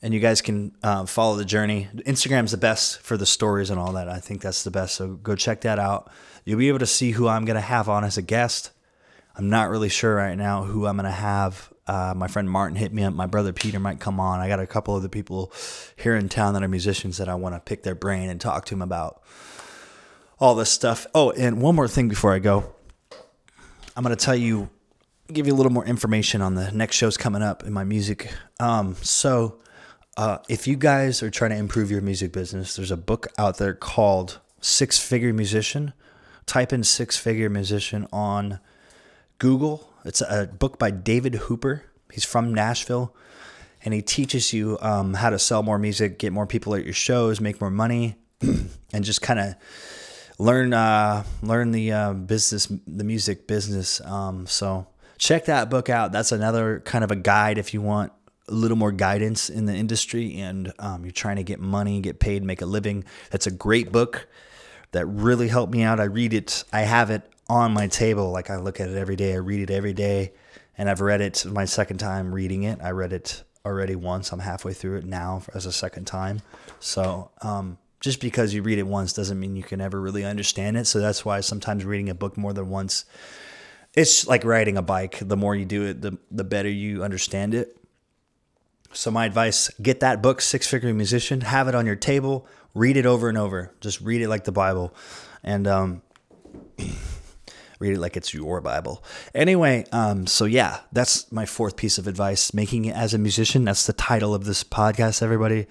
[0.04, 1.88] and you guys can uh, follow the journey.
[1.96, 4.10] Instagram's the best for the stories and all that.
[4.10, 4.96] I think that's the best.
[4.96, 6.12] So go check that out.
[6.44, 8.72] You'll be able to see who I'm going to have on as a guest.
[9.36, 11.72] I'm not really sure right now who I'm going to have.
[11.88, 13.14] Uh, my friend Martin hit me up.
[13.14, 14.40] My brother Peter might come on.
[14.40, 15.52] I got a couple of the people
[15.96, 18.66] here in town that are musicians that I want to pick their brain and talk
[18.66, 19.22] to them about
[20.40, 21.08] all this stuff.
[21.14, 22.74] Oh, and one more thing before I go.
[23.96, 24.70] I'm going to tell you
[25.32, 28.32] give you a little more information on the next shows coming up in my music.
[28.60, 29.60] Um, so,
[30.16, 33.58] uh, if you guys are trying to improve your music business, there's a book out
[33.58, 35.94] there called Six Figure Musician.
[36.46, 38.60] Type in Six Figure Musician on
[39.44, 39.90] Google.
[40.06, 41.84] It's a book by David Hooper.
[42.14, 43.14] He's from Nashville,
[43.84, 46.94] and he teaches you um, how to sell more music, get more people at your
[46.94, 49.56] shows, make more money, and just kind of
[50.40, 54.00] learn uh, learn the uh, business, the music business.
[54.06, 56.14] Um, so check that book out.
[56.14, 58.14] That's another kind of a guide if you want
[58.48, 62.22] a little more guidance in the industry and um, you're trying to get money, get
[62.22, 63.04] paid, make a living.
[63.30, 64.26] That's a great book
[64.94, 66.00] that really helped me out.
[66.00, 66.64] I read it.
[66.72, 68.32] I have it on my table.
[68.32, 69.34] Like I look at it every day.
[69.34, 70.34] I read it every day,
[70.78, 72.80] and I've read it my second time reading it.
[72.82, 74.32] I read it already once.
[74.32, 76.42] I'm halfway through it now as a second time.
[76.80, 80.78] So um, just because you read it once doesn't mean you can ever really understand
[80.78, 80.88] it.
[80.88, 83.06] So that's why sometimes reading a book more than once,
[83.94, 85.20] it's like riding a bike.
[85.22, 87.78] The more you do it, the the better you understand it.
[88.92, 92.96] So my advice, get that book, Six Figure Musician, have it on your table, read
[92.96, 93.74] it over and over.
[93.82, 94.94] Just read it like the Bible.
[95.44, 96.02] And um
[97.84, 99.04] read it like it's your Bible.
[99.36, 102.54] Anyway, um, so yeah, that's my fourth piece of advice.
[102.54, 103.66] Making it as a musician.
[103.66, 105.68] That's the title of this podcast, everybody.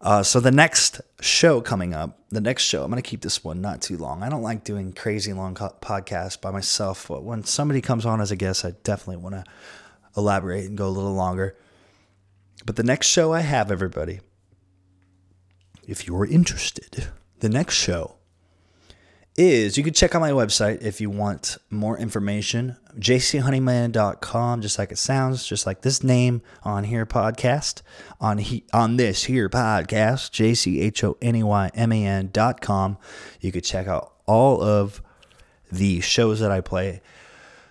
[0.00, 3.44] Uh, so the next show coming up, the next show, I'm going to keep this
[3.44, 4.22] one not too long.
[4.22, 8.20] I don't like doing crazy long co- podcasts by myself, but when somebody comes on
[8.20, 9.44] as a guest, I definitely want to
[10.16, 11.56] elaborate and go a little longer.
[12.66, 14.20] But the next show I have, everybody,
[15.86, 18.16] if you're interested, the next show
[19.40, 22.76] is you can check out my website if you want more information.
[22.98, 27.80] Jchoneyman.com just like it sounds just like this name on here podcast
[28.20, 30.30] on he, on this here podcast
[31.22, 32.98] jchoneyman.com
[33.40, 35.00] you could check out all of
[35.72, 37.00] the shows that i play.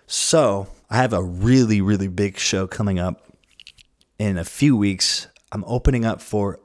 [0.08, 3.28] So i have a really really big show coming up
[4.18, 5.28] in a few weeks.
[5.52, 6.60] I'm opening up for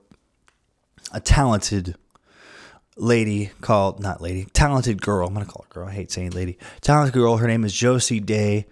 [1.13, 1.97] a talented
[2.97, 5.27] lady called not lady talented girl.
[5.27, 5.89] I'm gonna call her girl.
[5.89, 6.59] I hate saying lady.
[6.81, 7.37] Talented girl.
[7.37, 8.67] Her name is josie day.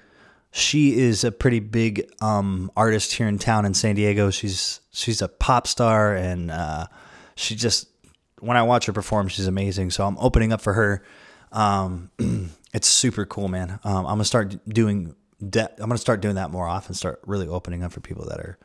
[0.51, 4.31] She is a pretty big um, artist here in town in san diego.
[4.31, 6.87] She's she's a pop star and uh,
[7.35, 7.89] she just
[8.41, 9.91] when i watch her perform she's amazing.
[9.91, 11.03] So i'm opening up for her.
[11.51, 12.11] Um,
[12.73, 13.81] it's super cool man.
[13.85, 15.15] Um, i'm gonna start doing
[15.49, 18.39] de- i'm gonna start doing that more often start really opening up for people that
[18.39, 18.59] are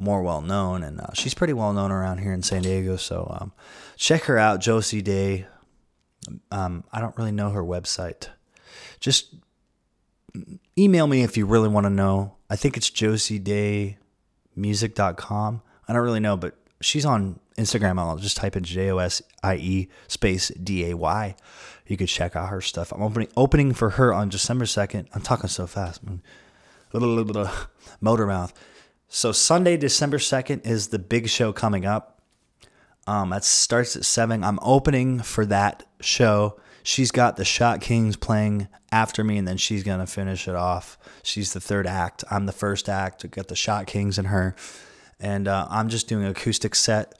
[0.00, 2.96] more well known, and uh, she's pretty well known around here in San Diego.
[2.96, 3.52] So um,
[3.96, 5.46] check her out, Josie Day.
[6.50, 8.28] Um, I don't really know her website.
[8.98, 9.34] Just
[10.78, 12.36] email me if you really want to know.
[12.48, 15.62] I think it's josiedaymusic.com.
[15.88, 17.98] I don't really know, but she's on Instagram.
[17.98, 21.34] I'll just type in J O S I E space D A Y.
[21.86, 22.92] You could check out her stuff.
[22.92, 25.08] I'm opening opening for her on December second.
[25.14, 26.00] I'm talking so fast.
[28.00, 28.52] Motor mouth.
[29.12, 32.22] So Sunday, December 2nd is the big show coming up.
[33.08, 34.44] Um, that starts at 7.
[34.44, 36.60] I'm opening for that show.
[36.84, 40.54] She's got the Shot Kings playing after me, and then she's going to finish it
[40.54, 40.96] off.
[41.24, 42.22] She's the third act.
[42.30, 43.24] I'm the first act.
[43.24, 44.54] we Got the Shot Kings and her.
[45.18, 47.12] And uh, I'm just doing an acoustic set.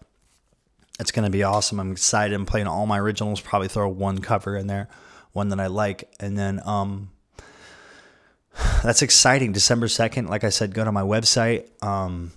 [1.00, 1.80] It's going to be awesome.
[1.80, 2.36] I'm excited.
[2.36, 3.40] I'm playing all my originals.
[3.40, 4.88] Probably throw one cover in there,
[5.32, 6.08] one that I like.
[6.20, 7.10] And then um,
[8.82, 9.52] that's exciting.
[9.52, 12.32] December 2nd, like I said, go to my website um,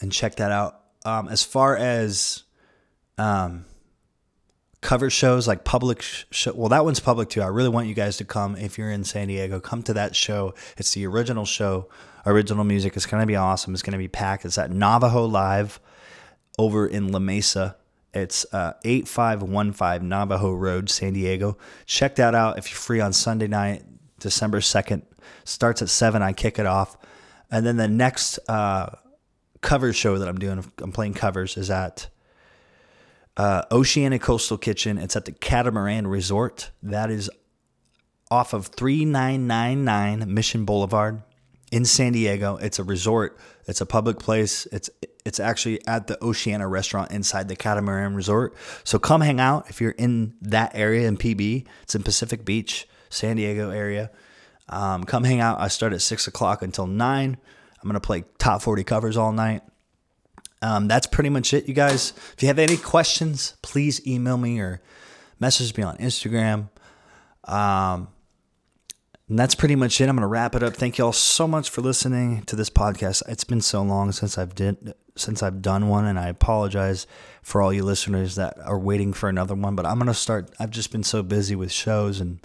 [0.00, 0.80] and check that out.
[1.04, 2.44] Um, as far as
[3.18, 3.64] um,
[4.80, 7.42] cover shows, like public show, well, that one's public too.
[7.42, 9.60] I really want you guys to come if you're in San Diego.
[9.60, 10.54] Come to that show.
[10.76, 11.88] It's the original show,
[12.26, 12.96] original music.
[12.96, 13.74] It's going to be awesome.
[13.74, 14.44] It's going to be packed.
[14.44, 15.80] It's at Navajo Live
[16.58, 17.76] over in La Mesa.
[18.14, 21.56] It's uh, 8515 Navajo Road, San Diego.
[21.86, 23.84] Check that out if you're free on Sunday night,
[24.20, 25.02] December 2nd
[25.44, 26.22] starts at seven.
[26.22, 26.96] I kick it off,
[27.50, 28.96] and then the next uh,
[29.60, 32.08] cover show that I'm doing, I'm playing covers, is at
[33.36, 34.98] uh, Oceana Coastal Kitchen.
[34.98, 36.70] It's at the Catamaran Resort.
[36.82, 37.30] That is
[38.30, 41.22] off of 3999 Mission Boulevard
[41.70, 42.56] in San Diego.
[42.56, 43.38] It's a resort.
[43.66, 44.66] It's a public place.
[44.72, 44.90] It's
[45.24, 48.54] it's actually at the Oceana restaurant inside the Catamaran Resort.
[48.84, 51.66] So come hang out if you're in that area in PB.
[51.82, 54.10] It's in Pacific Beach, San Diego area.
[54.68, 55.60] Um, come hang out.
[55.60, 57.36] I start at six o'clock until nine.
[57.82, 59.62] I'm gonna play top 40 covers all night.
[60.62, 62.12] Um, that's pretty much it, you guys.
[62.34, 64.80] If you have any questions, please email me or
[65.40, 66.70] message me on Instagram.
[67.44, 68.08] Um,
[69.28, 70.08] and that's pretty much it.
[70.08, 70.74] I'm gonna wrap it up.
[70.74, 73.22] Thank you all so much for listening to this podcast.
[73.28, 77.06] It's been so long since I've did since I've done one, and I apologize
[77.42, 79.74] for all you listeners that are waiting for another one.
[79.74, 80.50] But I'm gonna start.
[80.60, 82.40] I've just been so busy with shows and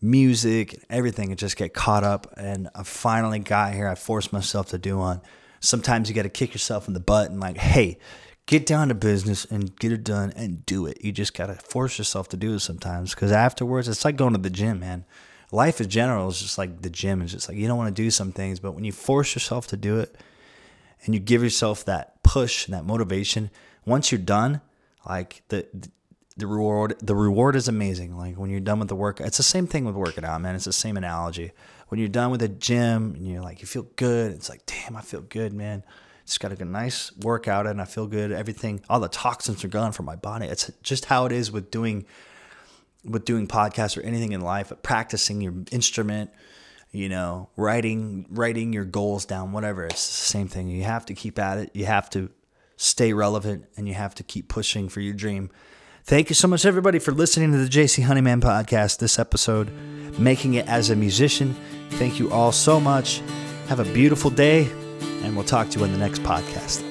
[0.00, 1.30] music, and everything.
[1.30, 2.32] and just get caught up.
[2.36, 3.88] And I finally got here.
[3.88, 5.20] I forced myself to do one.
[5.60, 7.98] Sometimes you got to kick yourself in the butt and like, hey,
[8.46, 10.98] get down to business and get it done and do it.
[11.02, 14.34] You just got to force yourself to do it sometimes because afterwards, it's like going
[14.34, 15.04] to the gym, man.
[15.52, 17.22] Life in general is just like the gym.
[17.22, 19.66] It's just like you don't want to do some things, but when you force yourself
[19.68, 20.14] to do it
[21.04, 23.50] and you give yourself that push and that motivation,
[23.84, 24.60] once you're done,
[25.08, 25.66] like the,
[26.36, 28.16] the reward the reward is amazing.
[28.16, 30.54] Like when you're done with the work, it's the same thing with working out, man.
[30.54, 31.52] It's the same analogy.
[31.88, 34.96] When you're done with the gym and you're like you feel good, it's like damn,
[34.96, 35.82] I feel good, man.
[36.26, 38.32] Just got a nice workout and I feel good.
[38.32, 40.46] Everything, all the toxins are gone from my body.
[40.46, 42.04] It's just how it is with doing
[43.04, 46.30] with doing podcasts or anything in life, practicing your instrument,
[46.90, 49.86] you know, writing writing your goals down, whatever.
[49.86, 50.68] It's the same thing.
[50.68, 51.70] You have to keep at it.
[51.72, 52.28] You have to
[52.76, 55.50] stay relevant and you have to keep pushing for your dream.
[56.06, 58.98] Thank you so much, everybody, for listening to the JC Honeyman podcast.
[58.98, 59.72] This episode,
[60.20, 61.56] making it as a musician.
[61.94, 63.22] Thank you all so much.
[63.66, 64.70] Have a beautiful day,
[65.24, 66.84] and we'll talk to you in the next podcast.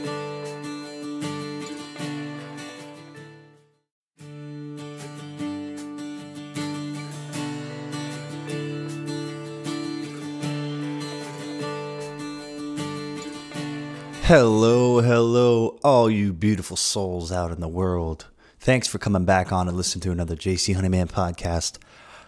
[14.24, 18.26] Hello, hello, all you beautiful souls out in the world.
[18.66, 21.78] Thanks for coming back on and listening to another JC Honeyman podcast.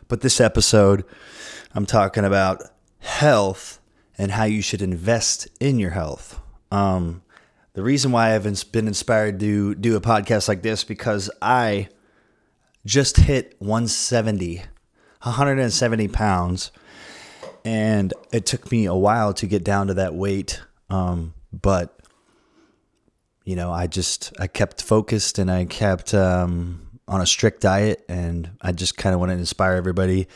[0.08, 1.04] But this episode,
[1.74, 2.62] I'm talking about
[3.00, 3.82] health
[4.20, 6.40] and how you should invest in your health.
[6.72, 7.24] Um,
[7.74, 11.90] the reason why I've been inspired to do a podcast like this because I
[12.86, 16.72] just hit 170, 170 pounds,
[17.66, 20.62] and it took me a while to get down to that weight.
[20.92, 21.97] Um, but
[23.48, 28.04] you know, I just I kept focused and I kept um, on a strict diet,
[28.10, 30.28] and I just kind of want to inspire everybody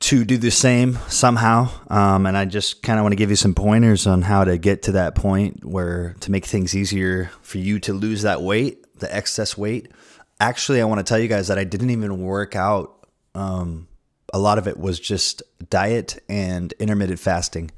[0.00, 1.70] to do the same somehow.
[1.86, 4.58] Um, and I just kind of want to give you some pointers on how to
[4.58, 8.98] get to that point where to make things easier for you to lose that weight,
[8.98, 9.92] the excess weight.
[10.40, 13.06] Actually, I want to tell you guys that I didn't even work out.
[13.36, 13.86] Um,
[14.34, 17.70] a lot of it was just diet and intermittent fasting.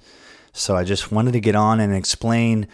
[0.54, 2.68] So I just wanted to get on and explain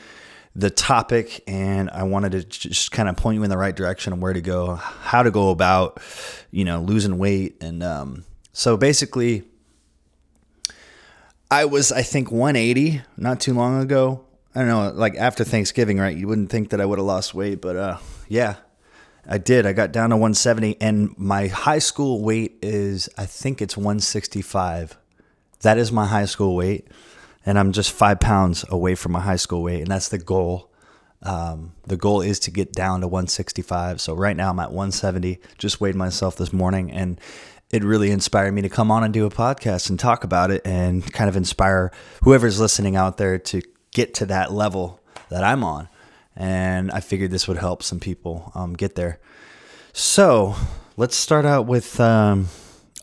[0.56, 4.14] the topic and I wanted to just kind of point you in the right direction
[4.14, 6.00] of where to go, how to go about,
[6.50, 7.58] you know, losing weight.
[7.60, 9.42] And um, so basically,
[11.50, 14.24] I was, I think, 180 not too long ago.
[14.54, 16.16] I don't know, like after Thanksgiving, right?
[16.16, 18.56] You wouldn't think that I would have lost weight, but uh, yeah,
[19.28, 19.66] I did.
[19.66, 24.96] I got down to 170, and my high school weight is, I think it's 165.
[25.60, 26.88] That is my high school weight
[27.46, 30.68] and I'm just five pounds away from my high school weight, and that's the goal.
[31.22, 34.00] Um, the goal is to get down to 165.
[34.00, 35.38] So right now I'm at 170.
[35.56, 37.20] Just weighed myself this morning, and
[37.70, 40.62] it really inspired me to come on and do a podcast and talk about it,
[40.66, 41.92] and kind of inspire
[42.24, 45.88] whoever's listening out there to get to that level that I'm on.
[46.34, 49.20] And I figured this would help some people um, get there.
[49.92, 50.56] So
[50.96, 51.98] let's start out with.
[52.00, 52.48] Um,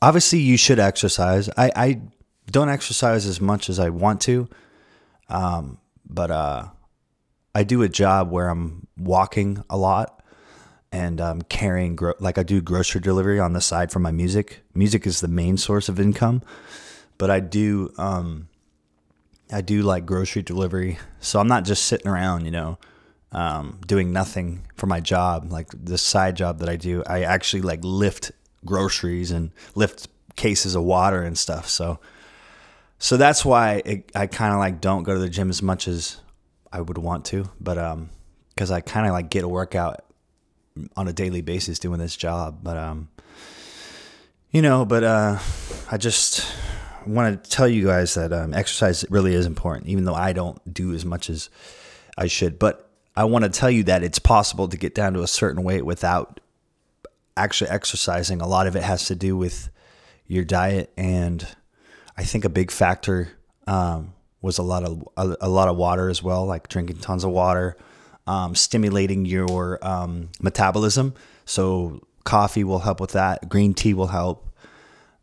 [0.02, 1.50] obviously, you should exercise.
[1.58, 2.02] I, I
[2.52, 4.48] don't exercise as much as I want to,
[5.30, 6.68] um, but uh,
[7.56, 10.22] I do a job where I'm walking a lot
[10.92, 14.62] and um, carrying gro- like I do grocery delivery on the side for my music.
[14.74, 16.42] Music is the main source of income,
[17.18, 18.48] but I do um,
[19.52, 22.78] I do like grocery delivery, so I'm not just sitting around, you know,
[23.32, 25.52] um, doing nothing for my job.
[25.52, 28.32] Like the side job that I do, I actually like lift
[28.66, 31.68] groceries and lift cases of water and stuff.
[31.68, 32.00] So
[33.04, 35.90] so that's why it, I kind of like don't go to the gym as much
[35.90, 36.22] as
[36.72, 38.10] I would want to, but um,
[38.48, 40.06] because I kind of like get a workout
[40.96, 43.10] on a daily basis doing this job, but um,
[44.52, 45.38] you know, but uh,
[45.92, 46.50] I just
[47.06, 50.74] want to tell you guys that um, exercise really is important, even though I don't
[50.74, 51.50] do as much as
[52.18, 52.58] I should.
[52.58, 55.66] But I want to tell you that it's possible to get down to a certain
[55.66, 56.40] weight without
[57.36, 58.40] actually exercising.
[58.40, 59.70] A lot of it has to do with
[60.26, 61.46] your diet and
[62.18, 63.30] I think a big factor
[63.68, 67.24] um, was a lot of a, a, lot of water as well, like drinking tons
[67.24, 67.78] of water,
[68.28, 71.14] um, stimulating your um, metabolism.
[71.46, 73.50] So coffee will help with that.
[73.50, 74.50] Green tea will help.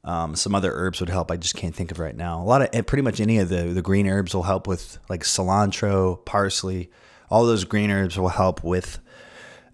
[0.02, 1.30] Um, some other herbs would help.
[1.30, 2.42] I just can't think of right now.
[2.42, 4.98] A lot of eh, pretty much any of the the green herbs will help with
[5.08, 6.90] like cilantro, parsley.
[7.28, 8.98] All those green herbs will help with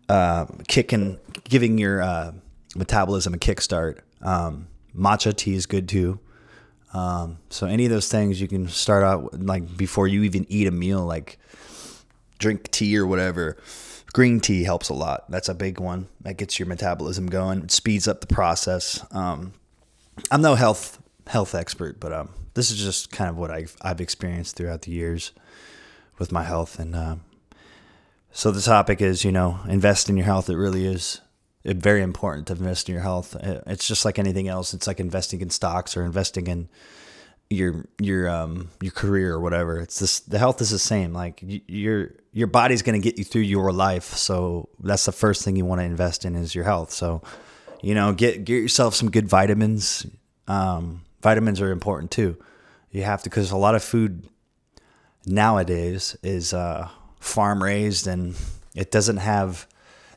[0.08, 2.32] uh, kicking, giving your uh,
[2.74, 4.00] metabolism a kickstart.
[4.20, 6.20] Um, matcha tea is good too.
[6.92, 10.66] Um, so any of those things you can start out like before you even eat
[10.66, 11.38] a meal, like
[12.38, 13.56] drink tea or whatever.
[14.12, 15.30] Green tea helps a lot.
[15.30, 16.08] That's a big one.
[16.22, 17.64] That gets your metabolism going.
[17.64, 19.04] It speeds up the process.
[19.10, 19.52] Um,
[20.30, 24.00] I'm no health health expert, but um, this is just kind of what I've I've
[24.00, 25.32] experienced throughout the years
[26.18, 27.20] with my health, and um,
[28.32, 30.48] so the topic is you know invest in your health.
[30.48, 31.20] It really is
[31.74, 33.36] very important to invest in your health.
[33.66, 34.74] It's just like anything else.
[34.74, 36.68] It's like investing in stocks or investing in
[37.48, 39.80] your your um your career or whatever.
[39.80, 41.12] It's this the health is the same.
[41.12, 44.04] Like your your body's going to get you through your life.
[44.04, 46.90] So that's the first thing you want to invest in is your health.
[46.90, 47.22] So
[47.82, 50.06] you know, get get yourself some good vitamins.
[50.48, 52.36] Um, vitamins are important too.
[52.90, 54.28] You have to because a lot of food
[55.24, 56.88] nowadays is uh,
[57.20, 58.34] farm raised and
[58.74, 59.66] it doesn't have.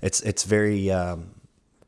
[0.02, 1.32] It's it's very um,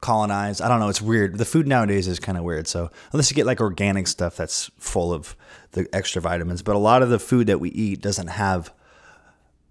[0.02, 0.62] colonized.
[0.62, 0.90] I don't know.
[0.90, 1.38] It's weird.
[1.38, 2.68] The food nowadays is kind of weird.
[2.68, 5.36] So unless you get like organic stuff that's full of
[5.72, 8.74] the extra vitamins, but a lot of the food that we eat doesn't have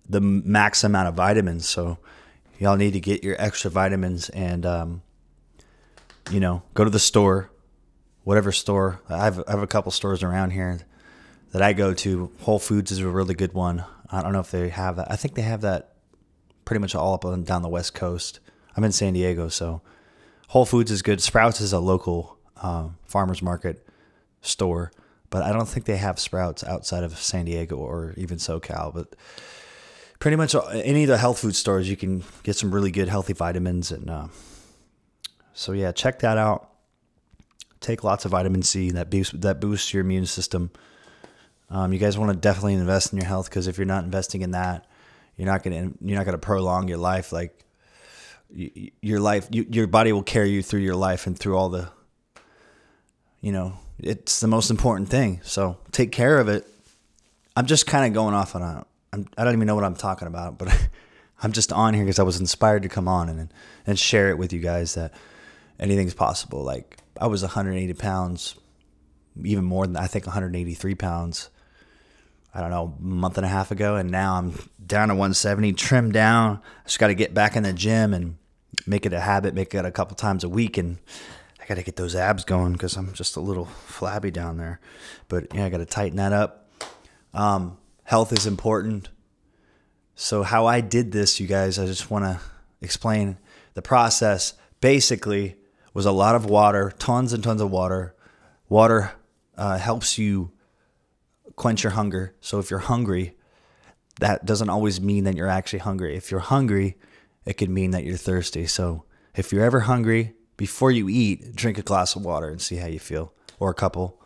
[0.08, 1.68] the max amount of vitamins.
[1.68, 1.98] So
[2.58, 5.02] y'all need to get your extra vitamins and um,
[6.30, 7.50] you know go to the store,
[8.22, 9.00] whatever store.
[9.08, 10.78] I have I have a couple stores around here
[11.52, 12.30] that I go to.
[12.40, 13.84] Whole Foods is a really good one.
[14.10, 15.10] I don't know if they have that.
[15.10, 15.94] I think they have that
[16.64, 18.38] pretty much all up and down the West Coast.
[18.76, 19.82] I'm in San Diego, so
[20.50, 21.22] Whole Foods is good.
[21.22, 23.86] Sprouts is a local um, farmers market
[24.42, 24.90] store,
[25.30, 28.92] but I don't think they have Sprouts outside of San Diego or even SoCal.
[28.92, 29.14] But
[30.18, 33.32] pretty much any of the health food stores, you can get some really good healthy
[33.32, 33.92] vitamins.
[33.92, 34.26] And uh,
[35.54, 36.68] so, yeah, check that out.
[37.78, 40.72] Take lots of vitamin C that boosts that boosts your immune system.
[41.70, 44.42] Um, you guys want to definitely invest in your health because if you're not investing
[44.42, 44.84] in that,
[45.36, 47.64] you're not gonna you're not gonna prolong your life like
[48.52, 51.88] your life, you, your body will carry you through your life and through all the,
[53.40, 55.40] you know, it's the most important thing.
[55.42, 56.66] So take care of it.
[57.56, 59.96] I'm just kind of going off on a, I'm, I don't even know what I'm
[59.96, 60.68] talking about, but
[61.42, 63.52] I'm just on here because I was inspired to come on and
[63.86, 65.14] and share it with you guys that
[65.78, 66.62] anything's possible.
[66.62, 68.56] Like I was 180 pounds,
[69.42, 71.50] even more than I think 183 pounds.
[72.52, 74.50] I don't know, a month and a half ago, and now I'm
[74.84, 76.60] down to 170, trimmed down.
[76.80, 78.36] I just got to get back in the gym and
[78.86, 80.98] make it a habit, make it a couple times a week, and
[81.60, 84.80] I got to get those abs going because I'm just a little flabby down there.
[85.28, 86.70] But yeah, I got to tighten that up.
[87.34, 89.08] Um, health is important.
[90.14, 92.40] So how I did this, you guys, I just want to
[92.80, 93.38] explain
[93.74, 94.54] the process.
[94.80, 95.56] Basically,
[95.94, 98.14] was a lot of water, tons and tons of water.
[98.68, 99.12] Water
[99.56, 100.52] uh, helps you
[101.56, 102.34] quench your hunger.
[102.40, 103.36] So if you're hungry,
[104.20, 106.16] that doesn't always mean that you're actually hungry.
[106.16, 106.96] If you're hungry,
[107.44, 108.66] it could mean that you're thirsty.
[108.66, 112.76] So if you're ever hungry, before you eat, drink a glass of water and see
[112.76, 114.20] how you feel, or a couple.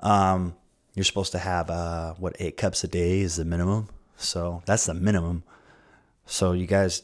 [0.00, 0.56] Um,
[0.94, 3.88] you're supposed to have uh, what eight cups a day is the minimum.
[4.16, 5.44] So that's the minimum.
[6.24, 7.02] So you guys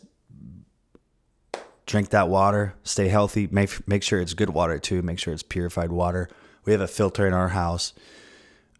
[1.84, 5.02] drink that water, stay healthy, make make sure it's good water too.
[5.02, 6.30] Make sure it's purified water.
[6.64, 7.92] We have a filter in our house.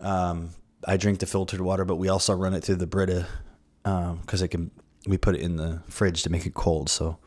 [0.00, 0.50] Um,
[0.86, 3.26] I drink the filtered water, but we also run it through the Brita
[3.82, 4.70] because um, it can
[5.06, 6.88] we put it in the fridge to make it cold.
[6.88, 7.18] So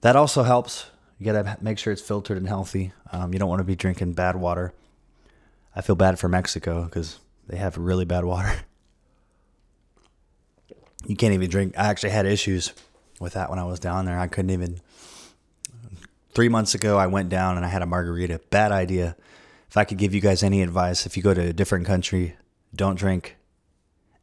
[0.00, 0.86] that also helps.
[1.18, 2.92] You got to make sure it's filtered and healthy.
[3.12, 4.72] Um, you don't want to be drinking bad water.
[5.74, 8.52] I feel bad for Mexico because they have really bad water.
[11.06, 11.74] You can't even drink.
[11.78, 12.72] I actually had issues
[13.20, 14.18] with that when I was down there.
[14.18, 14.80] I couldn't even.
[16.34, 18.40] Three months ago, I went down and I had a margarita.
[18.50, 19.16] Bad idea.
[19.70, 22.36] If I could give you guys any advice, if you go to a different country,
[22.74, 23.36] don't drink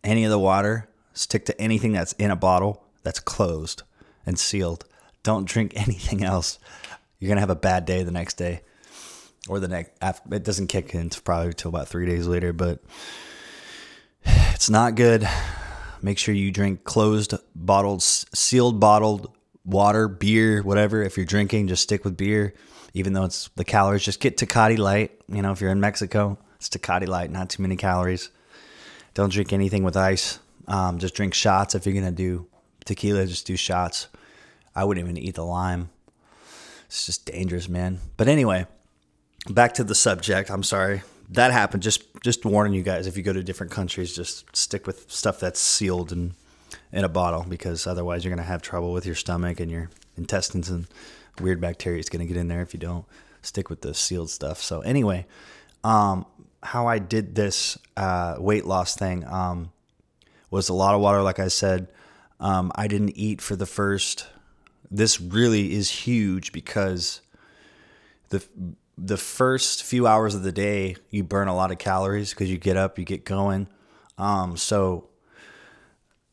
[0.04, 3.82] any of the water Stick to anything that's in a bottle that's closed
[4.25, 4.86] and sealed.
[5.23, 6.60] Don't drink anything else.
[7.19, 8.62] You're gonna have a bad day the next day,
[9.49, 9.91] or the next.
[10.01, 12.84] After it doesn't kick in probably until about three days later, but
[14.25, 15.28] it's not good.
[16.04, 19.32] Make sure you drink closed, bottled, sealed, bottled
[19.65, 21.01] water, beer, whatever.
[21.04, 22.54] If you're drinking, just stick with beer,
[22.93, 24.04] even though it's the calories.
[24.04, 25.19] Just get Tecate Light.
[25.28, 28.30] You know, if you're in Mexico, it's Tecate Light, not too many calories.
[29.13, 30.39] Don't drink anything with ice.
[30.67, 32.47] Um, just drink shots if you're gonna do
[32.86, 33.26] tequila.
[33.26, 34.07] Just do shots.
[34.76, 35.89] I wouldn't even eat the lime.
[36.88, 37.99] It's just dangerous, man.
[38.18, 38.68] But anyway,
[39.49, 40.49] back to the subject.
[40.49, 41.01] I'm sorry
[41.32, 41.84] that happened.
[41.84, 43.07] Just just warning you guys.
[43.07, 46.34] If you go to different countries, just stick with stuff that's sealed and
[46.91, 50.70] in a bottle because otherwise you're gonna have trouble with your stomach and your intestines
[50.70, 50.88] and
[51.39, 53.05] weird bacteria is gonna get in there if you don't
[53.41, 54.61] stick with the sealed stuff.
[54.61, 55.26] So anyway,
[55.84, 56.26] um,
[56.63, 59.26] how I did this uh, weight loss thing.
[59.26, 59.72] Um,
[60.56, 61.89] was a lot of water, like I said.
[62.39, 64.28] Um, I didn't eat for the first.
[64.89, 67.22] This really is huge because
[68.30, 68.41] the
[68.97, 72.58] the first few hours of the day you burn a lot of calories because you
[72.58, 73.68] get up, you get going.
[74.18, 75.10] Um, so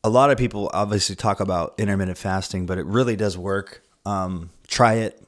[0.05, 3.83] a lot of people obviously talk about intermittent fasting, but it really does work.
[4.05, 5.21] Um, try it.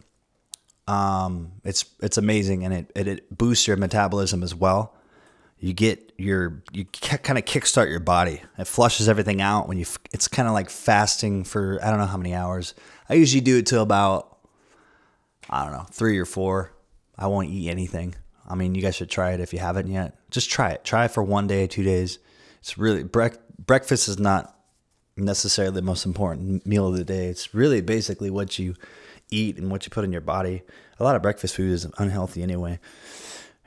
[0.87, 4.95] Um, it's it's amazing, and it, it it boosts your metabolism as well.
[5.59, 8.41] You get your you kind of kickstart your body.
[8.57, 9.85] It flushes everything out when you.
[10.13, 12.73] It's kind of like fasting for I don't know how many hours.
[13.09, 14.37] I usually do it till about
[15.49, 16.73] I don't know three or four.
[17.17, 18.15] I won't eat anything.
[18.47, 20.17] I mean, you guys should try it if you haven't yet.
[20.29, 20.83] Just try it.
[20.83, 22.19] Try it for one day, two days.
[22.59, 24.55] It's really brec- breakfast is not
[25.17, 27.27] necessarily the most important meal of the day.
[27.27, 28.75] It's really basically what you
[29.31, 30.61] eat and what you put in your body.
[30.99, 32.79] A lot of breakfast food is unhealthy anyway.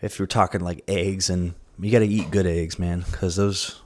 [0.01, 3.81] If you're talking like eggs and you got to eat good eggs, man, because those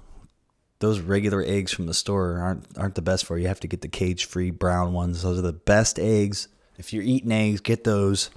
[0.79, 3.43] those regular eggs from the store aren't aren't the best for you.
[3.43, 5.23] You have to get the cage free brown ones.
[5.23, 6.49] Those are the best eggs.
[6.79, 8.31] If you're eating eggs, get those.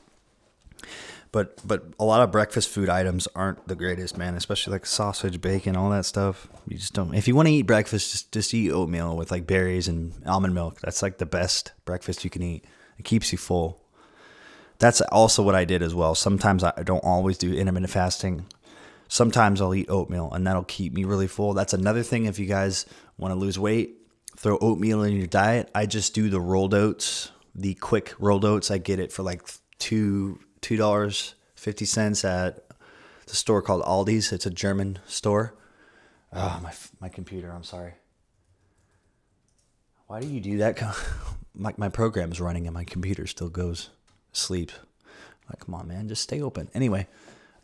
[1.31, 4.35] But but a lot of breakfast food items aren't the greatest, man.
[4.35, 6.47] Especially like sausage, bacon, all that stuff.
[6.67, 7.13] You just don't.
[7.13, 10.53] If you want to eat breakfast, just just eat oatmeal with like berries and almond
[10.53, 10.79] milk.
[10.81, 12.65] That's like the best breakfast you can eat.
[12.97, 13.81] It keeps you full.
[14.77, 16.15] That's also what I did as well.
[16.15, 18.45] Sometimes I don't always do intermittent fasting.
[19.07, 21.53] Sometimes I'll eat oatmeal and that'll keep me really full.
[21.53, 22.85] That's another thing if you guys
[23.17, 23.97] want to lose weight,
[24.35, 25.69] throw oatmeal in your diet.
[25.75, 28.71] I just do the rolled oats, the quick rolled oats.
[28.71, 29.41] I get it for like
[29.79, 32.65] two two dollars fifty cents at
[33.27, 34.31] the store called Aldi's.
[34.31, 35.55] It's a German store.
[36.33, 37.51] Oh, my my computer.
[37.51, 37.93] I'm sorry.
[40.07, 40.81] Why do you do that?
[41.55, 43.89] my my program's running and my computer still goes
[44.31, 44.71] sleep.
[45.49, 46.69] Like, come on, man, just stay open.
[46.73, 47.07] Anyway,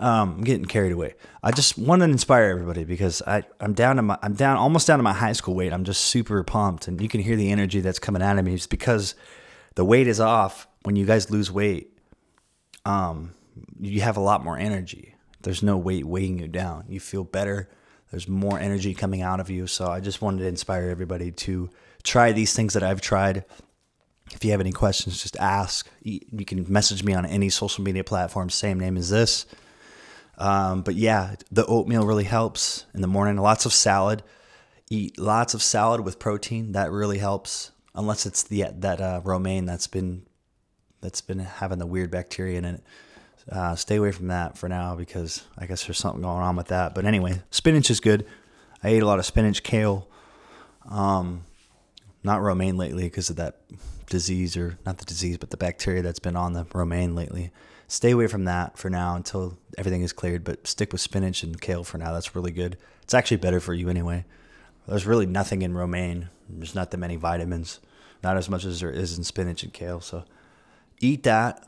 [0.01, 1.15] um, I'm getting carried away.
[1.43, 4.87] I just want to inspire everybody because I I'm down to my I'm down almost
[4.87, 5.73] down to my high school weight.
[5.73, 8.53] I'm just super pumped, and you can hear the energy that's coming out of me.
[8.53, 9.15] It's because
[9.75, 10.67] the weight is off.
[10.83, 11.95] When you guys lose weight,
[12.85, 13.33] um,
[13.79, 15.15] you have a lot more energy.
[15.41, 16.85] There's no weight weighing you down.
[16.89, 17.69] You feel better.
[18.09, 19.67] There's more energy coming out of you.
[19.67, 21.69] So I just wanted to inspire everybody to
[22.03, 23.45] try these things that I've tried
[24.33, 25.89] if you have any questions, just ask.
[26.01, 29.45] You can message me on any social media platform, same name as this.
[30.41, 33.37] Um, but yeah, the oatmeal really helps in the morning.
[33.37, 34.23] Lots of salad.
[34.89, 36.71] Eat lots of salad with protein.
[36.71, 37.69] That really helps.
[37.93, 40.23] Unless it's the that uh, romaine that's been
[40.99, 42.83] that's been having the weird bacteria in it.
[43.51, 46.67] Uh, stay away from that for now because I guess there's something going on with
[46.67, 46.95] that.
[46.95, 48.25] But anyway, spinach is good.
[48.83, 50.07] I ate a lot of spinach, kale.
[50.89, 51.43] Um,
[52.23, 53.61] not romaine lately because of that
[54.09, 57.51] disease or not the disease, but the bacteria that's been on the romaine lately.
[57.91, 61.59] Stay away from that for now until everything is cleared, but stick with spinach and
[61.59, 62.13] kale for now.
[62.13, 62.77] That's really good.
[63.03, 64.23] It's actually better for you anyway.
[64.87, 66.29] There's really nothing in romaine.
[66.47, 67.81] There's not that many vitamins,
[68.23, 69.99] not as much as there is in spinach and kale.
[69.99, 70.23] So
[71.01, 71.67] eat that.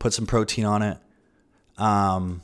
[0.00, 0.98] Put some protein on it.
[1.78, 2.42] Um,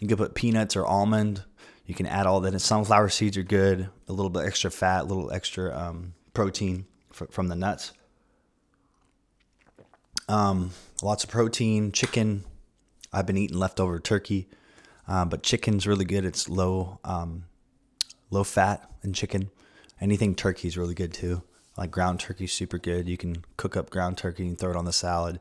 [0.00, 1.44] you can put peanuts or almond.
[1.86, 2.60] You can add all that.
[2.60, 3.88] Sunflower seeds are good.
[4.08, 7.92] A little bit extra fat, a little extra um, protein from the nuts.
[10.28, 10.72] Um,
[11.02, 12.44] lots of protein, chicken.
[13.12, 14.48] I've been eating leftover turkey,
[15.06, 16.24] uh, but chicken's really good.
[16.24, 17.44] It's low, um,
[18.30, 19.50] low fat in chicken.
[20.00, 21.42] Anything turkey is really good too.
[21.76, 23.08] Like ground turkey, super good.
[23.08, 25.40] You can cook up ground turkey and throw it on the salad.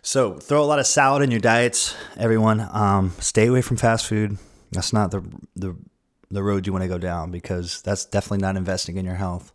[0.00, 2.68] So throw a lot of salad in your diets, everyone.
[2.72, 4.38] Um, stay away from fast food.
[4.72, 5.22] That's not the
[5.54, 5.76] the
[6.30, 9.52] the road you want to go down because that's definitely not investing in your health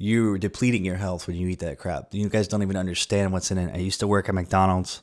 [0.00, 2.08] you're depleting your health when you eat that crap.
[2.12, 3.74] You guys don't even understand what's in it.
[3.74, 5.02] I used to work at McDonald's,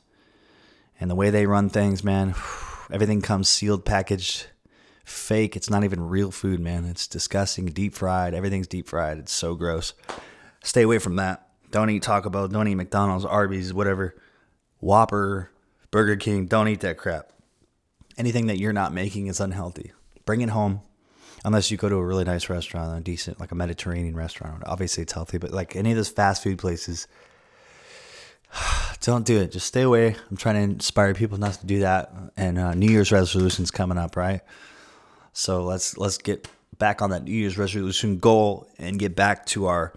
[0.98, 2.34] and the way they run things, man,
[2.90, 4.46] everything comes sealed, packaged,
[5.04, 5.54] fake.
[5.54, 6.86] It's not even real food, man.
[6.86, 8.32] It's disgusting, deep fried.
[8.32, 9.18] Everything's deep fried.
[9.18, 9.92] It's so gross.
[10.64, 11.46] Stay away from that.
[11.70, 12.48] Don't eat Taco Bell.
[12.48, 14.16] Don't eat McDonald's, Arby's, whatever.
[14.80, 15.50] Whopper,
[15.90, 16.46] Burger King.
[16.46, 17.32] Don't eat that crap.
[18.16, 19.92] Anything that you're not making is unhealthy.
[20.24, 20.80] Bring it home
[21.46, 24.64] unless you go to a really nice restaurant, a decent like a Mediterranean restaurant.
[24.66, 27.06] Obviously, it's healthy, but like any of those fast food places,
[29.00, 29.52] don't do it.
[29.52, 30.16] Just stay away.
[30.28, 32.12] I'm trying to inspire people not to do that.
[32.36, 34.40] And uh, New Year's resolutions coming up, right?
[35.32, 39.66] So let's let's get back on that New Year's resolution goal and get back to
[39.66, 39.92] our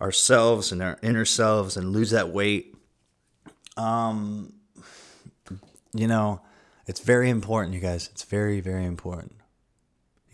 [0.00, 2.76] ourselves and our inner selves and lose that weight.
[3.76, 4.52] Um,
[5.92, 6.40] you know,
[6.86, 8.08] it's very important, you guys.
[8.12, 9.32] It's very very important.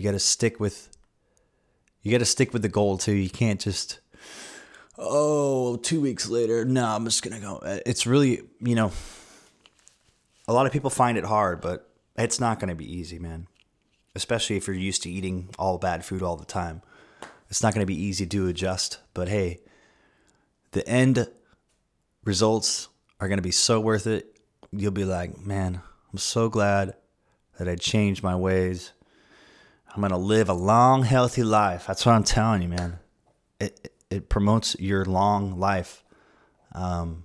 [0.03, 0.89] You got to stick with
[2.03, 3.13] you got to stick with the goal too.
[3.13, 4.01] You can't just
[4.99, 7.61] oh, two weeks later, no, I'm just going to go.
[7.87, 8.91] It's really, you know,
[10.49, 13.47] a lot of people find it hard, but it's not going to be easy, man.
[14.17, 16.83] Especially if you're used to eating all bad food all the time.
[17.49, 19.61] It's not going to be easy to adjust, but hey,
[20.73, 21.29] the end
[22.25, 22.89] results
[23.21, 24.37] are going to be so worth it.
[24.73, 25.81] You'll be like, man,
[26.13, 26.97] I'm so glad
[27.57, 28.91] that I changed my ways
[29.95, 31.87] I'm gonna live a long, healthy life.
[31.87, 32.99] That's what I'm telling you, man.
[33.61, 36.03] It it promotes your long life.
[36.75, 37.25] Um,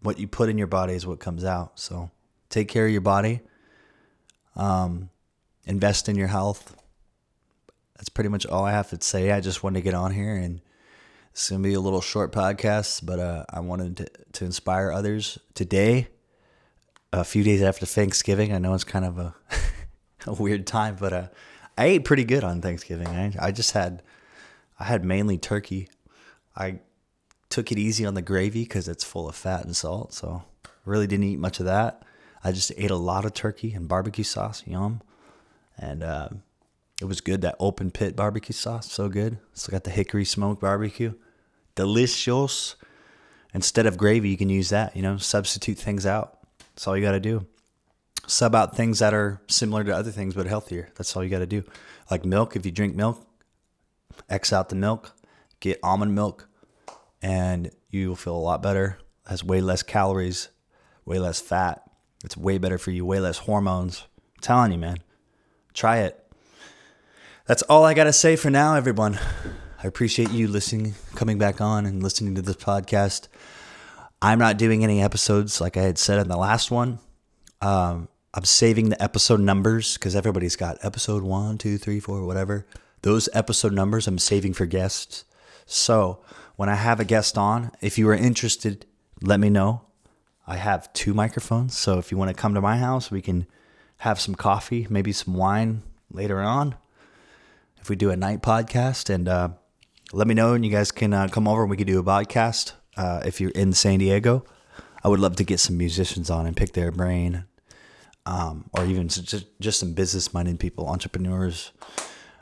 [0.00, 1.78] what you put in your body is what comes out.
[1.78, 2.10] So
[2.48, 3.40] take care of your body.
[4.56, 5.10] Um,
[5.66, 6.74] invest in your health.
[7.96, 9.30] That's pretty much all I have to say.
[9.30, 10.62] I just wanted to get on here and
[11.32, 15.38] it's gonna be a little short podcast, but uh, I wanted to, to inspire others
[15.54, 16.08] today.
[17.12, 19.34] A few days after Thanksgiving, I know it's kind of a,
[20.26, 21.28] a weird time, but uh,
[21.80, 23.08] I ate pretty good on Thanksgiving.
[23.08, 24.02] I, I just had,
[24.78, 25.88] I had mainly turkey.
[26.54, 26.80] I
[27.48, 30.42] took it easy on the gravy because it's full of fat and salt, so
[30.84, 32.02] really didn't eat much of that.
[32.44, 35.00] I just ate a lot of turkey and barbecue sauce, yum,
[35.78, 36.28] and uh,
[37.00, 37.40] it was good.
[37.40, 39.38] That open pit barbecue sauce, so good.
[39.54, 41.14] Still got the hickory smoked barbecue,
[41.76, 42.76] delicious.
[43.54, 44.94] Instead of gravy, you can use that.
[44.94, 46.40] You know, substitute things out.
[46.74, 47.46] That's all you got to do.
[48.30, 50.88] Sub out things that are similar to other things but healthier.
[50.94, 51.64] That's all you got to do.
[52.10, 53.26] Like milk, if you drink milk,
[54.28, 55.16] X out the milk,
[55.58, 56.48] get almond milk,
[57.20, 58.98] and you will feel a lot better.
[59.26, 60.48] It has way less calories,
[61.04, 61.82] way less fat.
[62.24, 64.06] It's way better for you, way less hormones.
[64.36, 64.98] I'm telling you, man.
[65.74, 66.24] Try it.
[67.46, 69.18] That's all I got to say for now, everyone.
[69.82, 73.26] I appreciate you listening, coming back on and listening to this podcast.
[74.22, 77.00] I'm not doing any episodes like I had said in the last one.
[77.60, 82.64] Um, I'm saving the episode numbers because everybody's got episode one, two, three, four, whatever.
[83.02, 85.24] Those episode numbers I'm saving for guests.
[85.66, 86.20] So
[86.54, 88.86] when I have a guest on, if you are interested,
[89.20, 89.82] let me know.
[90.46, 91.76] I have two microphones.
[91.76, 93.46] So if you want to come to my house, we can
[93.98, 96.76] have some coffee, maybe some wine later on.
[97.80, 99.48] If we do a night podcast, and uh,
[100.12, 102.04] let me know, and you guys can uh, come over and we can do a
[102.04, 102.74] podcast.
[102.96, 104.44] Uh, if you're in San Diego,
[105.02, 107.44] I would love to get some musicians on and pick their brain,
[108.30, 111.72] um, or even just just some business minded people, entrepreneurs.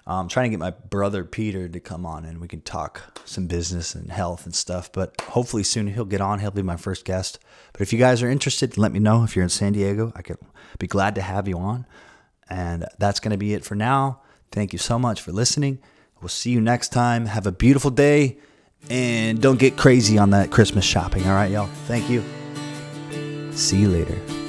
[0.06, 3.46] I'm trying to get my brother Peter to come on and we can talk some
[3.46, 4.90] business and health and stuff.
[4.90, 6.40] But hopefully soon he'll get on.
[6.40, 7.38] He'll be my first guest.
[7.72, 9.22] But if you guys are interested, let me know.
[9.22, 10.38] If you're in San Diego, I could
[10.78, 11.86] be glad to have you on.
[12.48, 14.22] And that's going to be it for now.
[14.50, 15.78] Thank you so much for listening.
[16.22, 17.26] We'll see you next time.
[17.26, 18.38] Have a beautiful day
[18.88, 21.26] and don't get crazy on that Christmas shopping.
[21.26, 21.68] All right, y'all.
[21.86, 22.24] Thank you.
[23.52, 24.47] See you later.